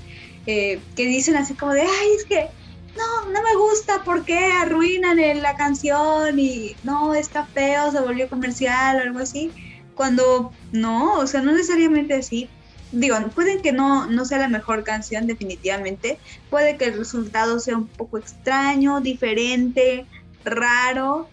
eh, 0.46 0.80
que 0.96 1.06
dicen 1.06 1.36
así 1.36 1.54
como 1.54 1.74
de, 1.74 1.82
ay, 1.82 2.08
es 2.18 2.26
que 2.26 2.50
no, 2.96 3.32
no 3.32 3.42
me 3.42 3.56
gusta, 3.56 4.04
¿por 4.04 4.24
qué 4.24 4.38
arruinan 4.38 5.18
la 5.42 5.56
canción? 5.56 6.38
Y 6.38 6.76
no, 6.84 7.14
está 7.14 7.46
feo, 7.46 7.92
se 7.92 8.00
volvió 8.00 8.30
comercial 8.30 8.98
o 8.98 9.02
algo 9.02 9.20
así. 9.20 9.52
Cuando 9.96 10.52
no, 10.72 11.18
o 11.20 11.28
sea, 11.28 11.42
no 11.42 11.52
necesariamente 11.52 12.14
así. 12.14 12.50
Digo, 12.94 13.18
puede 13.36 13.62
que 13.62 13.74
no, 13.74 14.06
no 14.08 14.24
sea 14.24 14.38
la 14.38 14.48
mejor 14.48 14.84
canción 14.84 15.28
definitivamente, 15.28 16.18
puede 16.50 16.78
que 16.78 16.86
el 16.86 16.98
resultado 16.98 17.60
sea 17.60 17.76
un 17.76 17.88
poco 17.88 18.18
extraño, 18.18 19.02
diferente, 19.02 20.06
raro, 20.46 21.28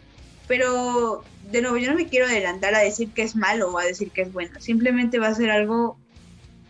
pero 0.48 1.22
de 1.52 1.62
nuevo, 1.62 1.76
yo 1.76 1.90
no 1.90 1.96
me 1.96 2.08
quiero 2.08 2.26
adelantar 2.26 2.74
a 2.74 2.80
decir 2.80 3.10
que 3.12 3.22
es 3.22 3.36
malo 3.36 3.70
o 3.70 3.78
a 3.78 3.84
decir 3.84 4.10
que 4.10 4.22
es 4.22 4.32
bueno, 4.32 4.58
simplemente 4.60 5.18
va 5.18 5.28
a 5.28 5.34
ser 5.34 5.50
algo 5.50 5.96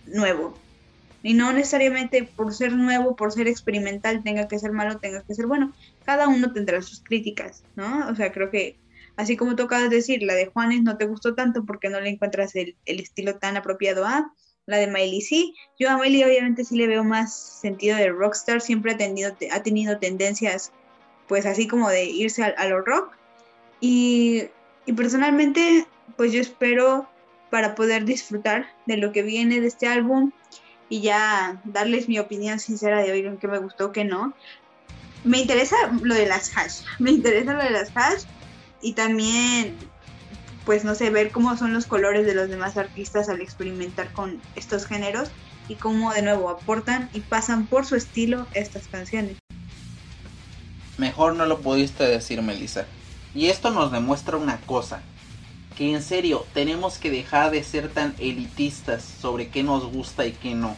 nuevo, 0.06 0.58
y 1.22 1.34
no 1.34 1.52
necesariamente 1.52 2.24
por 2.24 2.54
ser 2.54 2.72
nuevo, 2.72 3.14
por 3.14 3.32
ser 3.32 3.46
experimental, 3.46 4.22
tenga 4.22 4.48
que 4.48 4.58
ser 4.58 4.72
malo, 4.72 4.98
tenga 4.98 5.22
que 5.22 5.34
ser 5.34 5.46
bueno. 5.46 5.72
Cada 6.04 6.28
uno 6.28 6.52
tendrá 6.52 6.80
sus 6.82 7.00
críticas, 7.00 7.62
¿no? 7.76 8.08
O 8.08 8.14
sea, 8.14 8.32
creo 8.32 8.50
que 8.50 8.78
así 9.16 9.36
como 9.36 9.54
tú 9.54 9.64
acabas 9.64 9.90
de 9.90 9.96
decir, 9.96 10.22
la 10.22 10.34
de 10.34 10.46
Juanes 10.46 10.82
no 10.82 10.96
te 10.96 11.04
gustó 11.04 11.34
tanto 11.34 11.64
porque 11.66 11.90
no 11.90 12.00
le 12.00 12.08
encuentras 12.08 12.54
el, 12.56 12.76
estilo 12.86 13.36
tan 13.36 13.56
apropiado 13.56 14.06
a. 14.06 14.32
La 14.66 14.78
de 14.78 14.86
Miley 14.86 15.20
sí. 15.20 15.54
Yo 15.78 15.90
a 15.90 15.98
Miley 15.98 16.24
obviamente 16.24 16.64
sí 16.64 16.76
le 16.76 16.86
veo 16.86 17.04
más 17.04 17.34
sentido 17.34 17.96
de 17.96 18.10
rockstar. 18.10 18.60
Siempre 18.60 18.92
ha 18.92 18.96
tenido, 18.96 19.36
ha 19.50 19.62
tenido 19.62 19.98
tendencias, 19.98 20.72
pues 21.28 21.46
así 21.46 21.66
como 21.66 21.88
de 21.88 22.04
irse 22.04 22.42
a, 22.44 22.68
lo 22.68 22.80
rock. 22.82 23.16
Y, 23.80 24.44
y 24.86 24.92
personalmente, 24.92 25.86
pues 26.16 26.32
yo 26.32 26.40
espero 26.40 27.08
para 27.50 27.74
poder 27.74 28.04
disfrutar 28.04 28.66
de 28.86 28.96
lo 28.96 29.12
que 29.12 29.22
viene 29.22 29.60
de 29.60 29.66
este 29.66 29.88
álbum 29.88 30.32
y 30.90 31.00
ya 31.00 31.60
darles 31.64 32.08
mi 32.08 32.18
opinión 32.18 32.58
sincera 32.58 33.00
de 33.00 33.16
en 33.18 33.38
qué 33.38 33.48
me 33.48 33.58
gustó, 33.58 33.92
qué 33.92 34.04
no. 34.04 34.34
Me 35.24 35.38
interesa 35.38 35.76
lo 36.02 36.14
de 36.14 36.26
las 36.26 36.56
hash, 36.56 36.82
me 36.98 37.10
interesa 37.12 37.54
lo 37.54 37.62
de 37.62 37.70
las 37.70 37.90
hash 37.94 38.24
y 38.82 38.92
también, 38.92 39.76
pues 40.70 40.84
no 40.84 40.94
sé, 40.94 41.10
ver 41.10 41.32
cómo 41.32 41.56
son 41.56 41.74
los 41.74 41.86
colores 41.86 42.24
de 42.26 42.32
los 42.32 42.48
demás 42.48 42.76
artistas 42.76 43.28
al 43.28 43.40
experimentar 43.40 44.12
con 44.12 44.40
estos 44.54 44.86
géneros 44.86 45.28
y 45.66 45.74
cómo 45.74 46.14
de 46.14 46.22
nuevo 46.22 46.48
aportan 46.48 47.10
y 47.12 47.18
pasan 47.18 47.66
por 47.66 47.84
su 47.84 47.96
estilo 47.96 48.46
estas 48.54 48.86
canciones. 48.86 49.36
Mejor 50.96 51.34
no 51.34 51.44
lo 51.44 51.58
pudiste 51.58 52.04
decir, 52.04 52.40
Melissa. 52.40 52.86
Y 53.34 53.46
esto 53.46 53.72
nos 53.72 53.90
demuestra 53.90 54.36
una 54.36 54.60
cosa, 54.60 55.02
que 55.76 55.92
en 55.92 56.04
serio 56.04 56.46
tenemos 56.54 56.98
que 56.98 57.10
dejar 57.10 57.50
de 57.50 57.64
ser 57.64 57.88
tan 57.88 58.14
elitistas 58.20 59.02
sobre 59.02 59.48
qué 59.48 59.64
nos 59.64 59.90
gusta 59.90 60.24
y 60.24 60.30
qué 60.34 60.54
no. 60.54 60.76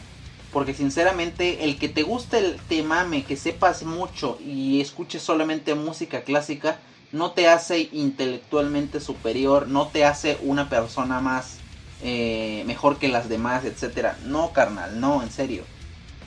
Porque 0.51 0.73
sinceramente 0.73 1.65
el 1.65 1.77
que 1.77 1.87
te 1.87 2.01
guste 2.01 2.39
el 2.39 2.55
te 2.67 2.81
mame, 2.81 3.25
que 3.25 3.37
sepas 3.37 3.83
mucho 3.83 4.39
y 4.43 4.81
escuches 4.81 5.21
solamente 5.21 5.75
música 5.75 6.23
clásica, 6.23 6.79
no 7.13 7.31
te 7.31 7.47
hace 7.47 7.89
intelectualmente 7.91 8.99
superior, 8.99 9.67
no 9.67 9.87
te 9.87 10.03
hace 10.03 10.37
una 10.41 10.67
persona 10.67 11.21
más 11.21 11.59
eh, 12.01 12.63
mejor 12.65 12.97
que 12.97 13.07
las 13.07 13.29
demás, 13.29 13.63
etcétera. 13.65 14.17
No, 14.25 14.51
carnal, 14.51 14.99
no, 14.99 15.21
en 15.21 15.31
serio. 15.31 15.63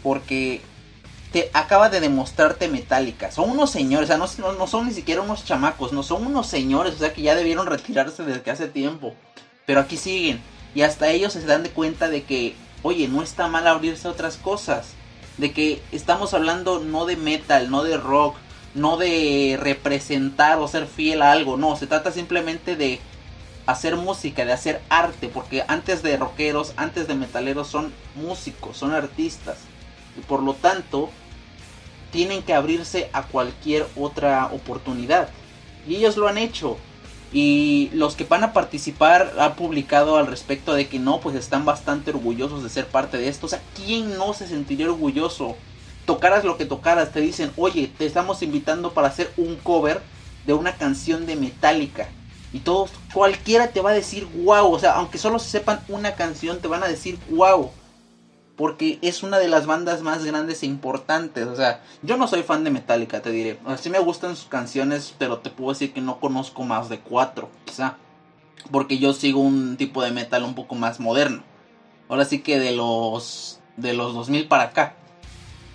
Porque 0.03 0.63
te 1.33 1.51
acaba 1.53 1.91
de 1.91 1.99
demostrarte 1.99 2.69
Metallica. 2.69 3.33
Son 3.33 3.51
unos 3.51 3.71
señores, 3.71 4.09
o 4.09 4.27
sea, 4.27 4.45
no, 4.57 4.67
son 4.69 4.87
ni 4.87 4.95
siquiera 4.95 5.23
unos 5.23 5.45
chamacos, 5.45 5.93
no 5.93 6.05
son 6.05 6.25
unos 6.25 6.47
señores, 6.47 6.95
o 6.95 6.99
sea, 6.99 7.13
que 7.13 7.23
ya 7.23 7.35
debieron 7.35 7.67
retirarse 7.67 8.23
desde 8.23 8.49
hace 8.49 8.69
tiempo. 8.69 9.13
Pero 9.67 9.81
aquí 9.81 9.97
siguen. 9.97 10.41
Y 10.73 10.83
hasta 10.83 11.11
ellos 11.11 11.33
se 11.33 11.45
dan 11.45 11.65
de 11.65 11.71
cuenta 11.71 12.09
de 12.09 12.23
que, 12.23 12.55
oye, 12.85 13.09
no 13.09 13.23
está 13.23 13.49
mal 13.49 13.67
abrirse 13.67 14.07
a 14.07 14.13
otras 14.13 14.37
cosas. 14.37 14.91
De 15.37 15.53
que 15.53 15.83
estamos 15.91 16.33
hablando 16.33 16.79
no 16.79 17.07
de 17.07 17.17
metal, 17.17 17.71
no 17.71 17.83
de 17.83 17.97
rock, 17.97 18.37
no 18.77 18.97
de 18.97 19.59
representar 19.61 20.59
o 20.59 20.69
ser 20.69 20.87
fiel 20.87 21.23
a 21.23 21.33
algo. 21.33 21.57
No, 21.57 21.77
se 21.77 21.87
trata 21.87 22.13
simplemente 22.13 22.77
de 22.77 23.01
hacer 23.65 23.97
música, 23.97 24.45
de 24.45 24.53
hacer 24.53 24.83
arte. 24.89 25.29
Porque 25.29 25.65
antes 25.67 26.03
de 26.03 26.17
rockeros, 26.17 26.73
antes 26.77 27.09
de 27.09 27.15
metaleros 27.15 27.69
son 27.69 27.93
músicos, 28.15 28.77
son 28.77 28.93
artistas. 28.93 29.59
Y 30.17 30.21
por 30.21 30.43
lo 30.43 30.55
tanto, 30.55 31.11
tienen 32.13 32.43
que 32.43 32.55
abrirse 32.55 33.11
a 33.13 33.23
cualquier 33.25 33.87
otra 33.97 34.47
oportunidad. 34.47 35.29
Y 35.89 35.97
ellos 35.97 36.17
lo 36.17 36.29
han 36.29 36.39
hecho. 36.39 36.77
Y 37.33 37.91
los 37.93 38.15
que 38.15 38.25
van 38.25 38.45
a 38.45 38.53
participar 38.53 39.35
han 39.39 39.57
publicado 39.57 40.17
al 40.17 40.27
respecto 40.27 40.75
de 40.75 40.87
que 40.87 40.99
no, 40.99 41.21
pues 41.21 41.35
están 41.35 41.65
bastante 41.65 42.11
orgullosos 42.11 42.63
de 42.63 42.69
ser 42.69 42.87
parte 42.87 43.17
de 43.17 43.29
esto. 43.29 43.47
O 43.47 43.49
sea, 43.49 43.61
¿quién 43.75 44.17
no 44.17 44.33
se 44.35 44.47
sentiría 44.47 44.87
orgulloso? 44.87 45.57
Tocaras 46.07 46.45
lo 46.45 46.57
que 46.57 46.65
tocaras, 46.65 47.13
te 47.13 47.21
dicen, 47.21 47.53
oye, 47.57 47.93
te 47.99 48.07
estamos 48.07 48.43
invitando 48.43 48.95
para 48.95 49.09
hacer 49.09 49.31
un 49.37 49.57
cover 49.57 50.01
de 50.47 50.55
una 50.55 50.77
canción 50.77 51.27
de 51.27 51.37
Metallica. 51.37 52.09
Y 52.53 52.61
todos, 52.61 52.93
cualquiera 53.13 53.69
te 53.69 53.81
va 53.81 53.91
a 53.91 53.95
decir 53.95 54.27
wow. 54.45 54.73
O 54.73 54.79
sea, 54.79 54.93
aunque 54.95 55.19
solo 55.19 55.39
sepan 55.39 55.81
una 55.89 56.15
canción, 56.15 56.61
te 56.61 56.69
van 56.69 56.83
a 56.83 56.89
decir 56.89 57.19
wow 57.29 57.71
porque 58.57 58.99
es 59.03 59.23
una 59.23 59.39
de 59.39 59.49
las 59.49 59.67
bandas 59.67 60.03
más 60.03 60.25
grandes 60.25 60.63
e 60.63 60.67
importantes. 60.67 61.47
O 61.47 61.55
sea, 61.55 61.83
yo 62.03 62.17
no 62.17 62.27
soy 62.27 62.43
fan 62.43 62.65
de 62.65 62.71
Metallica, 62.71 63.21
te 63.21 63.31
diré. 63.31 63.59
O 63.65 63.91
me 63.91 63.99
gustan 63.99 64.35
sus 64.35 64.47
canciones, 64.47 65.15
pero 65.19 65.39
te 65.39 65.51
puedo 65.51 65.73
decir 65.73 65.93
que 65.93 66.01
no 66.01 66.19
conozco 66.19 66.65
más 66.65 66.89
de 66.89 66.99
cuatro, 66.99 67.51
quizá. 67.67 67.99
Porque 68.71 68.99
yo 68.99 69.13
sigo 69.13 69.41
un 69.41 69.77
tipo 69.77 70.03
de 70.03 70.11
metal 70.11 70.43
un 70.43 70.55
poco 70.55 70.75
más 70.75 70.99
moderno. 70.99 71.43
Ahora 72.09 72.25
sí 72.25 72.41
que 72.41 72.59
de 72.59 72.73
los 72.73 73.61
de 73.77 73.93
los 73.93 74.15
2000 74.15 74.49
para 74.49 74.65
acá. 74.65 74.97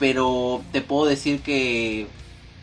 Pero 0.01 0.62
te 0.74 0.81
puedo 0.81 1.05
decir 1.05 1.39
que 1.41 2.08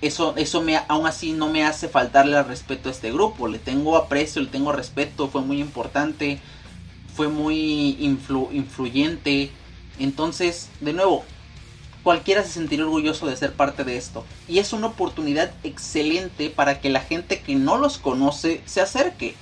eso, 0.03 0.35
eso 0.37 0.61
me, 0.61 0.77
aún 0.89 1.07
así 1.07 1.33
no 1.33 1.49
me 1.49 1.65
hace 1.65 1.89
faltarle 1.89 2.37
al 2.37 2.47
respeto 2.47 2.91
a 2.91 2.93
este 2.93 3.11
grupo. 3.11 3.49
Le 3.49 3.59
tengo 3.59 3.97
aprecio, 3.97 4.43
le 4.43 4.49
tengo 4.49 4.73
respeto, 4.73 5.29
fue 5.29 5.41
muy 5.41 5.59
importante, 5.59 6.39
fue 7.15 7.29
muy 7.29 7.97
influyente 8.01 9.51
entonces, 9.99 10.69
de 10.81 10.93
nuevo, 10.93 11.25
cualquiera 12.03 12.45
se 12.45 12.53
sentiría 12.53 12.85
orgulloso 12.85 13.27
de 13.27 13.37
ser 13.37 13.53
parte 13.53 13.85
de 13.85 13.97
esto. 13.97 14.25
Y 14.47 14.59
es 14.59 14.73
una 14.73 14.89
oportunidad 14.89 15.53
excelente 15.65 16.51
para 16.51 16.81
que 16.81 16.91
la 16.91 17.01
gente 17.01 17.41
que 17.41 17.55
no 17.55 17.77
los 17.79 17.99
conoce 17.99 18.63
se 18.65 18.81
acerque. 18.81 19.35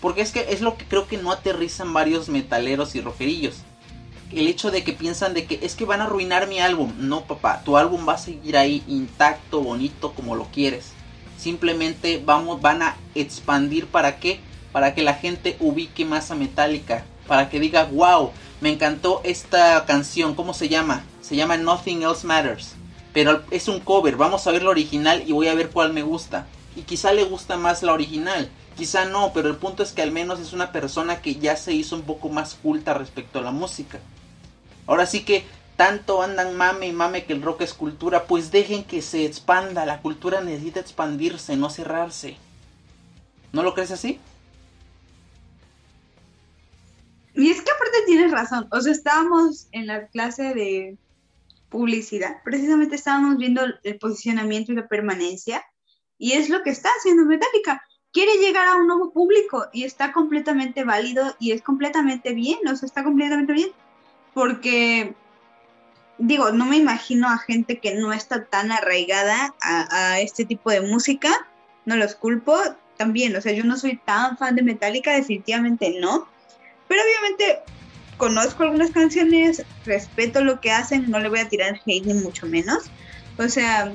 Porque 0.00 0.20
es 0.20 0.32
que 0.32 0.52
es 0.52 0.60
lo 0.60 0.76
que 0.76 0.84
creo 0.84 1.06
que 1.06 1.16
no 1.16 1.32
aterrizan 1.32 1.92
varios 1.92 2.28
metaleros 2.28 2.94
y 2.94 3.00
rockerillos. 3.00 3.62
El 4.34 4.48
hecho 4.48 4.72
de 4.72 4.82
que 4.82 4.92
piensan 4.92 5.32
de 5.32 5.44
que 5.44 5.60
es 5.62 5.76
que 5.76 5.84
van 5.84 6.00
a 6.00 6.04
arruinar 6.04 6.48
mi 6.48 6.58
álbum. 6.58 6.92
No, 6.98 7.24
papá, 7.24 7.62
tu 7.64 7.76
álbum 7.76 8.04
va 8.08 8.14
a 8.14 8.18
seguir 8.18 8.56
ahí 8.56 8.82
intacto, 8.88 9.60
bonito, 9.60 10.12
como 10.12 10.34
lo 10.34 10.46
quieres. 10.46 10.86
Simplemente 11.38 12.20
vamos, 12.24 12.60
van 12.60 12.82
a 12.82 12.96
expandir 13.14 13.86
para 13.86 14.18
qué? 14.18 14.40
Para 14.72 14.92
que 14.92 15.04
la 15.04 15.14
gente 15.14 15.56
ubique 15.60 16.04
más 16.04 16.32
a 16.32 16.34
Metallica. 16.34 17.04
Para 17.28 17.48
que 17.48 17.60
diga, 17.60 17.84
wow, 17.84 18.32
me 18.60 18.72
encantó 18.72 19.20
esta 19.22 19.84
canción, 19.86 20.34
¿cómo 20.34 20.52
se 20.52 20.68
llama? 20.68 21.04
Se 21.20 21.36
llama 21.36 21.56
Nothing 21.56 22.02
Else 22.02 22.26
Matters. 22.26 22.74
Pero 23.12 23.44
es 23.52 23.68
un 23.68 23.78
cover, 23.78 24.16
vamos 24.16 24.48
a 24.48 24.50
ver 24.50 24.64
la 24.64 24.70
original 24.70 25.22
y 25.24 25.30
voy 25.30 25.46
a 25.46 25.54
ver 25.54 25.70
cuál 25.70 25.92
me 25.92 26.02
gusta. 26.02 26.48
Y 26.74 26.82
quizá 26.82 27.12
le 27.12 27.22
gusta 27.22 27.56
más 27.56 27.84
la 27.84 27.92
original, 27.92 28.50
quizá 28.76 29.04
no, 29.04 29.32
pero 29.32 29.48
el 29.48 29.56
punto 29.56 29.84
es 29.84 29.92
que 29.92 30.02
al 30.02 30.10
menos 30.10 30.40
es 30.40 30.52
una 30.52 30.72
persona 30.72 31.22
que 31.22 31.36
ya 31.36 31.54
se 31.54 31.72
hizo 31.72 31.94
un 31.94 32.02
poco 32.02 32.30
más 32.30 32.56
culta 32.60 32.94
respecto 32.94 33.38
a 33.38 33.42
la 33.42 33.52
música. 33.52 34.00
Ahora 34.86 35.06
sí 35.06 35.24
que 35.24 35.44
tanto 35.76 36.22
andan 36.22 36.56
mame 36.56 36.86
y 36.86 36.92
mame 36.92 37.24
que 37.24 37.32
el 37.32 37.42
rock 37.42 37.62
es 37.62 37.74
cultura, 37.74 38.24
pues 38.24 38.50
dejen 38.50 38.84
que 38.84 39.02
se 39.02 39.24
expanda, 39.24 39.86
la 39.86 40.00
cultura 40.00 40.40
necesita 40.40 40.80
expandirse, 40.80 41.56
no 41.56 41.70
cerrarse. 41.70 42.36
¿No 43.52 43.62
lo 43.62 43.74
crees 43.74 43.90
así? 43.90 44.20
Y 47.34 47.50
es 47.50 47.60
que 47.62 47.70
aparte 47.70 47.98
tienes 48.06 48.30
razón, 48.30 48.68
o 48.70 48.80
sea, 48.80 48.92
estábamos 48.92 49.66
en 49.72 49.88
la 49.88 50.06
clase 50.06 50.54
de 50.54 50.96
publicidad, 51.68 52.36
precisamente 52.44 52.94
estábamos 52.94 53.38
viendo 53.38 53.62
el 53.82 53.98
posicionamiento 53.98 54.70
y 54.70 54.76
la 54.76 54.86
permanencia, 54.86 55.64
y 56.16 56.32
es 56.32 56.48
lo 56.48 56.62
que 56.62 56.70
está 56.70 56.90
haciendo 56.96 57.24
Metallica. 57.24 57.82
Quiere 58.12 58.34
llegar 58.38 58.68
a 58.68 58.76
un 58.76 58.86
nuevo 58.86 59.12
público 59.12 59.66
y 59.72 59.82
está 59.82 60.12
completamente 60.12 60.84
válido 60.84 61.34
y 61.40 61.50
es 61.50 61.62
completamente 61.62 62.32
bien, 62.32 62.60
o 62.68 62.76
sea, 62.76 62.86
está 62.86 63.02
completamente 63.02 63.52
bien, 63.52 63.70
porque, 64.34 65.14
digo, 66.18 66.50
no 66.50 66.66
me 66.66 66.76
imagino 66.76 67.28
a 67.28 67.38
gente 67.38 67.78
que 67.78 67.94
no 67.94 68.12
está 68.12 68.44
tan 68.44 68.72
arraigada 68.72 69.54
a, 69.62 70.20
este 70.20 70.44
tipo 70.44 70.70
de 70.70 70.80
música, 70.80 71.30
no 71.86 71.96
los 71.96 72.14
culpo, 72.16 72.58
también, 72.96 73.34
o 73.34 73.40
sea, 73.40 73.52
yo 73.52 73.64
no 73.64 73.76
soy 73.76 73.96
tan 74.04 74.36
fan 74.36 74.54
de 74.54 74.62
Metallica, 74.62 75.14
definitivamente 75.14 75.96
no, 76.00 76.28
pero 76.88 77.00
obviamente 77.02 77.60
conozco 78.16 78.62
algunas 78.62 78.90
canciones, 78.90 79.64
respeto 79.84 80.44
lo 80.44 80.60
que 80.60 80.70
hacen, 80.70 81.10
no 81.10 81.18
le 81.18 81.28
voy 81.28 81.40
a 81.40 81.48
tirar 81.48 81.80
hate 81.84 82.06
ni 82.06 82.14
mucho 82.14 82.46
menos, 82.46 82.84
o 83.38 83.48
sea, 83.48 83.92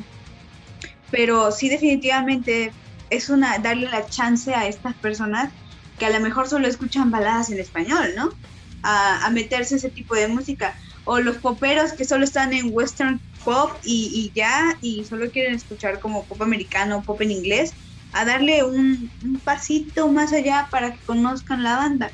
pero 1.12 1.52
sí 1.52 1.70
definitivamente 1.70 2.74
es 3.10 3.30
una 3.30 3.58
darle 3.60 3.90
la 3.90 4.06
chance 4.06 4.54
a 4.54 4.68
estas 4.68 4.96
personas 4.96 5.52
que 5.98 6.06
a 6.06 6.10
lo 6.10 6.20
mejor 6.20 6.48
solo 6.48 6.68
escuchan 6.68 7.12
baladas 7.12 7.50
en 7.50 7.60
español, 7.60 8.10
¿no? 8.16 8.32
A, 8.84 9.30
meterse 9.32 9.76
ese 9.76 9.90
tipo 9.90 10.16
de 10.16 10.28
música. 10.28 10.76
O 11.06 11.20
los 11.20 11.38
poperos 11.38 11.94
que 11.94 12.06
solo 12.06 12.24
están 12.24 12.54
en 12.54 12.70
western 12.72 13.20
pop 13.44 13.72
y, 13.84 14.32
ya, 14.36 14.78
y 14.82 15.04
solo 15.06 15.30
quieren 15.32 15.56
escuchar 15.56 16.00
como 16.00 16.26
pop 16.26 16.42
americano, 16.42 17.04
pop 17.04 17.22
en 17.22 17.32
inglés, 17.32 17.74
a 18.14 18.26
darle 18.26 18.64
un, 18.64 19.10
un, 19.24 19.40
pasito 19.40 20.08
más 20.10 20.34
allá 20.34 20.68
para 20.70 20.94
que 20.94 21.00
conozcan 21.06 21.64
la 21.64 21.78
banda. 21.78 22.12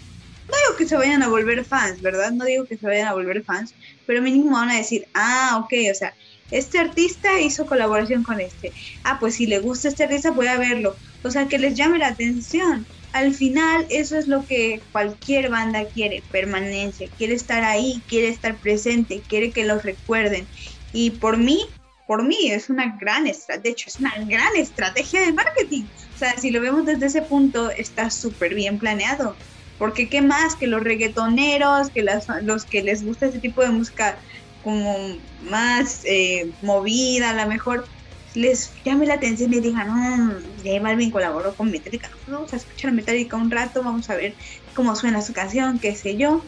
No 0.47 0.53
digo 0.53 0.77
que 0.77 0.87
se 0.87 0.95
vayan 0.95 1.23
a 1.23 1.27
volver 1.27 1.65
fans, 1.65 2.01
¿verdad? 2.01 2.31
No 2.31 2.45
digo 2.45 2.65
que 2.65 2.77
se 2.77 2.85
vayan 2.85 3.07
a 3.07 3.13
volver 3.13 3.43
fans, 3.43 3.73
pero 4.05 4.21
mínimo 4.21 4.51
van 4.51 4.69
a 4.69 4.77
decir, 4.77 5.07
ah, 5.13 5.59
ok, 5.63 5.73
o 5.91 5.95
sea, 5.95 6.13
este 6.51 6.77
artista 6.77 7.39
hizo 7.39 7.65
colaboración 7.65 8.23
con 8.23 8.39
este. 8.39 8.71
Ah, 9.03 9.17
pues 9.19 9.35
si 9.35 9.47
le 9.47 9.59
gusta 9.59 9.87
este 9.87 10.03
artista, 10.03 10.31
voy 10.31 10.47
a 10.47 10.57
verlo. 10.57 10.95
O 11.23 11.31
sea, 11.31 11.47
que 11.47 11.57
les 11.57 11.75
llame 11.75 11.97
la 11.97 12.09
atención. 12.09 12.85
Al 13.15 13.33
final, 13.33 13.87
eso 13.89 14.17
es 14.17 14.27
lo 14.27 14.45
que 14.45 14.81
cualquier 14.91 15.49
banda 15.49 15.85
quiere, 15.85 16.21
permanencia. 16.31 17.07
Quiere 17.17 17.33
estar 17.33 17.63
ahí, 17.63 18.03
quiere 18.09 18.27
estar 18.27 18.59
presente, 18.59 19.21
quiere 19.25 19.51
que 19.51 19.63
los 19.63 19.83
recuerden. 19.83 20.45
Y 20.91 21.11
por 21.11 21.37
mí, 21.37 21.65
por 22.07 22.23
mí 22.23 22.51
es 22.51 22.69
una 22.69 22.97
gran 22.99 23.25
estrategia, 23.25 23.71
de 23.71 23.89
es 23.89 23.99
una 24.01 24.13
gran 24.25 24.53
estrategia 24.57 25.21
de 25.21 25.31
marketing. 25.31 25.85
O 26.13 26.17
sea, 26.17 26.37
si 26.37 26.51
lo 26.51 26.59
vemos 26.59 26.85
desde 26.85 27.05
ese 27.05 27.21
punto, 27.21 27.71
está 27.71 28.09
súper 28.09 28.53
bien 28.53 28.79
planeado. 28.79 29.37
Porque 29.77 30.09
qué 30.09 30.21
más 30.21 30.57
que 30.57 30.67
los 30.67 30.83
reggaetoneros, 30.83 31.91
que 31.91 32.03
las, 32.03 32.25
los 32.43 32.65
que 32.65 32.83
les 32.83 33.05
gusta 33.05 33.27
ese 33.27 33.39
tipo 33.39 33.61
de 33.61 33.69
música 33.69 34.19
como 34.61 35.21
más 35.39 36.01
eh, 36.03 36.51
movida, 36.61 37.29
a 37.29 37.45
lo 37.45 37.47
mejor 37.47 37.87
les 38.35 38.71
llame 38.83 39.05
la 39.05 39.15
atención 39.15 39.53
y 39.53 39.59
digan, 39.59 39.87
no, 39.87 40.33
J 40.63 40.79
Balvin 40.81 41.11
colaboró 41.11 41.55
con 41.55 41.71
Metallica, 41.71 42.09
vamos 42.27 42.53
a 42.53 42.57
escuchar 42.57 42.91
a 42.91 42.93
Metallica 42.93 43.37
un 43.37 43.51
rato, 43.51 43.83
vamos 43.83 44.09
a 44.09 44.15
ver 44.15 44.35
cómo 44.73 44.95
suena 44.95 45.21
su 45.21 45.33
canción, 45.33 45.79
qué 45.79 45.95
sé 45.95 46.17
yo. 46.17 46.43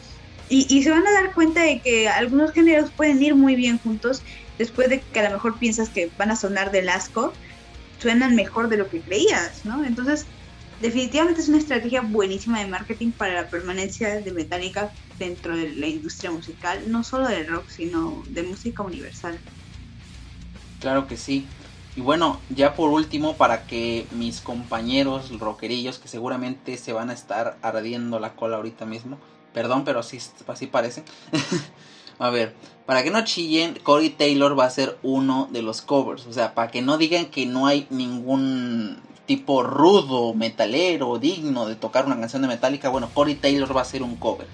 Y, 0.50 0.66
y, 0.74 0.82
se 0.82 0.90
van 0.90 1.06
a 1.06 1.12
dar 1.12 1.34
cuenta 1.34 1.62
de 1.62 1.80
que 1.80 2.08
algunos 2.08 2.52
géneros 2.52 2.90
pueden 2.90 3.22
ir 3.22 3.34
muy 3.34 3.54
bien 3.54 3.78
juntos, 3.78 4.22
después 4.56 4.88
de 4.88 5.00
que 5.00 5.20
a 5.20 5.24
lo 5.24 5.30
mejor 5.30 5.58
piensas 5.58 5.90
que 5.90 6.10
van 6.16 6.30
a 6.30 6.36
sonar 6.36 6.70
del 6.70 6.88
asco, 6.88 7.34
suenan 7.98 8.34
mejor 8.34 8.68
de 8.68 8.78
lo 8.78 8.88
que 8.88 9.00
creías, 9.00 9.66
¿no? 9.66 9.84
Entonces, 9.84 10.24
definitivamente 10.80 11.40
es 11.40 11.48
una 11.48 11.58
estrategia 11.58 12.00
buenísima 12.00 12.60
de 12.60 12.66
marketing 12.66 13.10
para 13.10 13.34
la 13.34 13.48
permanencia 13.48 14.20
de 14.20 14.32
Metallica 14.32 14.90
dentro 15.18 15.56
de 15.56 15.74
la 15.74 15.86
industria 15.86 16.30
musical, 16.30 16.82
no 16.86 17.02
solo 17.04 17.28
del 17.28 17.46
rock, 17.46 17.68
sino 17.68 18.22
de 18.28 18.42
música 18.42 18.82
universal. 18.82 19.38
Claro 20.80 21.06
que 21.06 21.16
sí. 21.16 21.46
Y 21.98 22.00
bueno, 22.00 22.40
ya 22.48 22.76
por 22.76 22.90
último, 22.90 23.34
para 23.34 23.66
que 23.66 24.06
mis 24.12 24.40
compañeros 24.40 25.36
rockerillos, 25.40 25.98
que 25.98 26.06
seguramente 26.06 26.76
se 26.76 26.92
van 26.92 27.10
a 27.10 27.12
estar 27.12 27.58
ardiendo 27.60 28.20
la 28.20 28.36
cola 28.36 28.58
ahorita 28.58 28.86
mismo, 28.86 29.18
perdón, 29.52 29.82
pero 29.84 29.98
así, 29.98 30.20
así 30.46 30.68
parece. 30.68 31.02
a 32.20 32.30
ver, 32.30 32.54
para 32.86 33.02
que 33.02 33.10
no 33.10 33.24
chillen, 33.24 33.80
Corey 33.82 34.10
Taylor 34.10 34.56
va 34.56 34.66
a 34.66 34.70
ser 34.70 34.96
uno 35.02 35.48
de 35.50 35.62
los 35.62 35.82
covers. 35.82 36.26
O 36.26 36.32
sea, 36.32 36.54
para 36.54 36.70
que 36.70 36.82
no 36.82 36.98
digan 36.98 37.26
que 37.26 37.46
no 37.46 37.66
hay 37.66 37.88
ningún 37.90 39.00
tipo 39.26 39.64
rudo, 39.64 40.34
metalero, 40.34 41.18
digno 41.18 41.66
de 41.66 41.74
tocar 41.74 42.06
una 42.06 42.20
canción 42.20 42.42
de 42.42 42.48
Metallica, 42.48 42.90
bueno, 42.90 43.10
Corey 43.12 43.34
Taylor 43.34 43.76
va 43.76 43.80
a 43.80 43.84
ser 43.84 44.04
un 44.04 44.14
cover. 44.14 44.46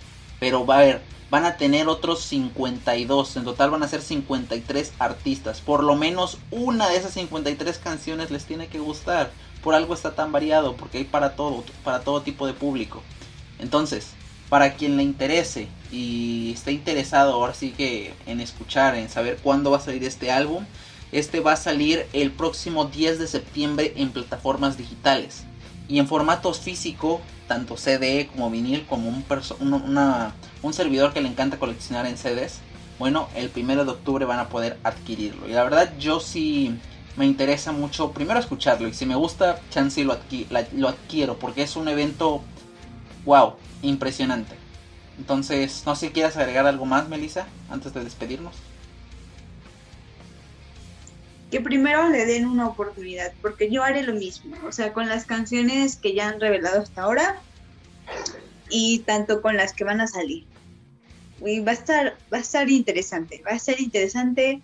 Pero 0.44 0.66
va 0.66 0.74
a 0.74 0.80
haber, 0.80 1.00
van 1.30 1.46
a 1.46 1.56
tener 1.56 1.88
otros 1.88 2.20
52, 2.24 3.36
en 3.38 3.44
total 3.44 3.70
van 3.70 3.82
a 3.82 3.88
ser 3.88 4.02
53 4.02 4.92
artistas. 4.98 5.62
Por 5.62 5.82
lo 5.82 5.96
menos 5.96 6.36
una 6.50 6.86
de 6.86 6.98
esas 6.98 7.14
53 7.14 7.78
canciones 7.78 8.30
les 8.30 8.44
tiene 8.44 8.66
que 8.66 8.78
gustar. 8.78 9.30
Por 9.62 9.74
algo 9.74 9.94
está 9.94 10.14
tan 10.14 10.32
variado, 10.32 10.76
porque 10.76 10.98
hay 10.98 11.04
para 11.04 11.34
todo, 11.34 11.64
para 11.82 12.00
todo 12.00 12.20
tipo 12.20 12.46
de 12.46 12.52
público. 12.52 13.02
Entonces, 13.58 14.10
para 14.50 14.74
quien 14.74 14.98
le 14.98 15.02
interese 15.02 15.68
y 15.90 16.52
esté 16.52 16.72
interesado 16.72 17.32
ahora 17.32 17.54
sí 17.54 17.70
que 17.70 18.12
en 18.26 18.42
escuchar, 18.42 18.96
en 18.96 19.08
saber 19.08 19.38
cuándo 19.42 19.70
va 19.70 19.78
a 19.78 19.80
salir 19.80 20.04
este 20.04 20.30
álbum, 20.30 20.66
este 21.10 21.40
va 21.40 21.52
a 21.52 21.56
salir 21.56 22.06
el 22.12 22.32
próximo 22.32 22.84
10 22.84 23.18
de 23.18 23.28
septiembre 23.28 23.94
en 23.96 24.10
plataformas 24.10 24.76
digitales. 24.76 25.46
Y 25.88 25.98
en 25.98 26.06
formato 26.06 26.52
físico, 26.54 27.20
tanto 27.46 27.76
CD 27.76 28.28
como 28.28 28.50
vinil, 28.50 28.86
como 28.86 29.08
un, 29.08 29.24
un 30.62 30.72
servidor 30.72 31.12
que 31.12 31.20
le 31.20 31.28
encanta 31.28 31.58
coleccionar 31.58 32.06
en 32.06 32.16
CDs, 32.16 32.60
bueno, 32.98 33.28
el 33.34 33.50
1 33.54 33.84
de 33.84 33.90
octubre 33.90 34.24
van 34.24 34.38
a 34.38 34.48
poder 34.48 34.78
adquirirlo. 34.82 35.48
Y 35.48 35.52
la 35.52 35.64
verdad 35.64 35.92
yo 35.98 36.20
sí 36.20 36.74
me 37.16 37.26
interesa 37.26 37.72
mucho 37.72 38.12
primero 38.12 38.40
escucharlo 38.40 38.88
y 38.88 38.94
si 38.94 39.06
me 39.06 39.14
gusta, 39.14 39.60
chance 39.70 40.02
lo, 40.04 40.16
lo 40.72 40.88
adquiero 40.88 41.38
porque 41.38 41.62
es 41.62 41.76
un 41.76 41.88
evento, 41.88 42.42
wow, 43.24 43.54
impresionante. 43.82 44.56
Entonces, 45.18 45.82
no 45.86 45.94
sé 45.94 46.08
si 46.08 46.12
quieres 46.12 46.36
agregar 46.36 46.66
algo 46.66 46.86
más, 46.86 47.08
Melissa, 47.08 47.46
antes 47.70 47.94
de 47.94 48.02
despedirnos 48.02 48.54
que 51.54 51.60
primero 51.60 52.08
le 52.08 52.26
den 52.26 52.46
una 52.46 52.66
oportunidad, 52.66 53.32
porque 53.40 53.70
yo 53.70 53.84
haré 53.84 54.02
lo 54.02 54.12
mismo, 54.12 54.56
o 54.66 54.72
sea, 54.72 54.92
con 54.92 55.08
las 55.08 55.24
canciones 55.24 55.94
que 55.94 56.12
ya 56.12 56.28
han 56.28 56.40
revelado 56.40 56.82
hasta 56.82 57.02
ahora 57.02 57.40
y 58.70 58.98
tanto 59.06 59.40
con 59.40 59.56
las 59.56 59.72
que 59.72 59.84
van 59.84 60.00
a 60.00 60.08
salir. 60.08 60.46
Y 61.46 61.60
va 61.60 61.70
a 61.70 61.74
estar, 61.74 62.16
va 62.32 62.38
a 62.38 62.40
estar 62.40 62.68
interesante, 62.68 63.40
va 63.46 63.52
a 63.52 63.60
ser 63.60 63.80
interesante. 63.80 64.62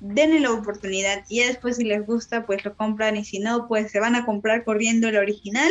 Denle 0.00 0.40
la 0.40 0.52
oportunidad 0.52 1.22
y 1.28 1.40
después 1.40 1.76
si 1.76 1.84
les 1.84 2.06
gusta, 2.06 2.46
pues 2.46 2.64
lo 2.64 2.74
compran 2.78 3.18
y 3.18 3.26
si 3.26 3.38
no, 3.38 3.68
pues 3.68 3.92
se 3.92 4.00
van 4.00 4.16
a 4.16 4.24
comprar 4.24 4.64
corriendo 4.64 5.08
el 5.08 5.18
original 5.18 5.70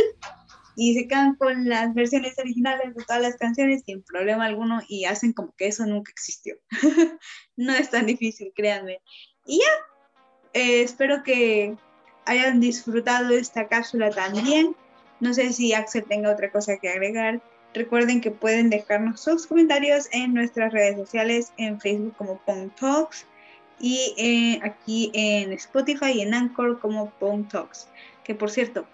y 0.75 0.93
se 0.93 1.07
quedan 1.07 1.37
con 1.37 1.67
las 1.67 1.91
versiones 1.95 2.37
originales 2.37 2.93
de 2.93 3.03
todas 3.03 3.23
las 3.23 3.35
canciones 3.37 3.81
sin 3.83 4.03
problema 4.03 4.45
alguno 4.45 4.79
y 4.87 5.05
hacen 5.05 5.33
como 5.33 5.55
que 5.57 5.69
eso 5.69 5.87
nunca 5.87 6.11
existió. 6.11 6.53
no 7.55 7.73
es 7.73 7.89
tan 7.89 8.05
difícil, 8.05 8.53
créanme. 8.55 9.01
Y 9.47 9.57
ya, 9.57 9.90
eh, 10.53 10.81
espero 10.81 11.23
que 11.23 11.75
hayan 12.25 12.59
disfrutado 12.59 13.33
esta 13.33 13.67
cápsula 13.67 14.09
también. 14.09 14.75
No 15.19 15.33
sé 15.33 15.53
si 15.53 15.73
Axel 15.73 16.03
tenga 16.03 16.31
otra 16.31 16.51
cosa 16.51 16.77
que 16.77 16.89
agregar. 16.89 17.41
Recuerden 17.73 18.19
que 18.21 18.31
pueden 18.31 18.69
dejarnos 18.69 19.21
sus 19.21 19.47
comentarios 19.47 20.09
en 20.11 20.33
nuestras 20.33 20.73
redes 20.73 20.97
sociales, 20.97 21.53
en 21.57 21.79
Facebook 21.79 22.15
como 22.17 22.37
Pong 22.39 22.69
Talks 22.77 23.25
y 23.79 24.13
eh, 24.17 24.59
aquí 24.63 25.09
en 25.13 25.53
Spotify 25.53 26.11
y 26.15 26.21
en 26.21 26.33
Anchor 26.33 26.79
como 26.79 27.11
Pong 27.11 27.47
Talks. 27.47 27.87
Que 28.23 28.35
por 28.35 28.51
cierto, 28.51 28.85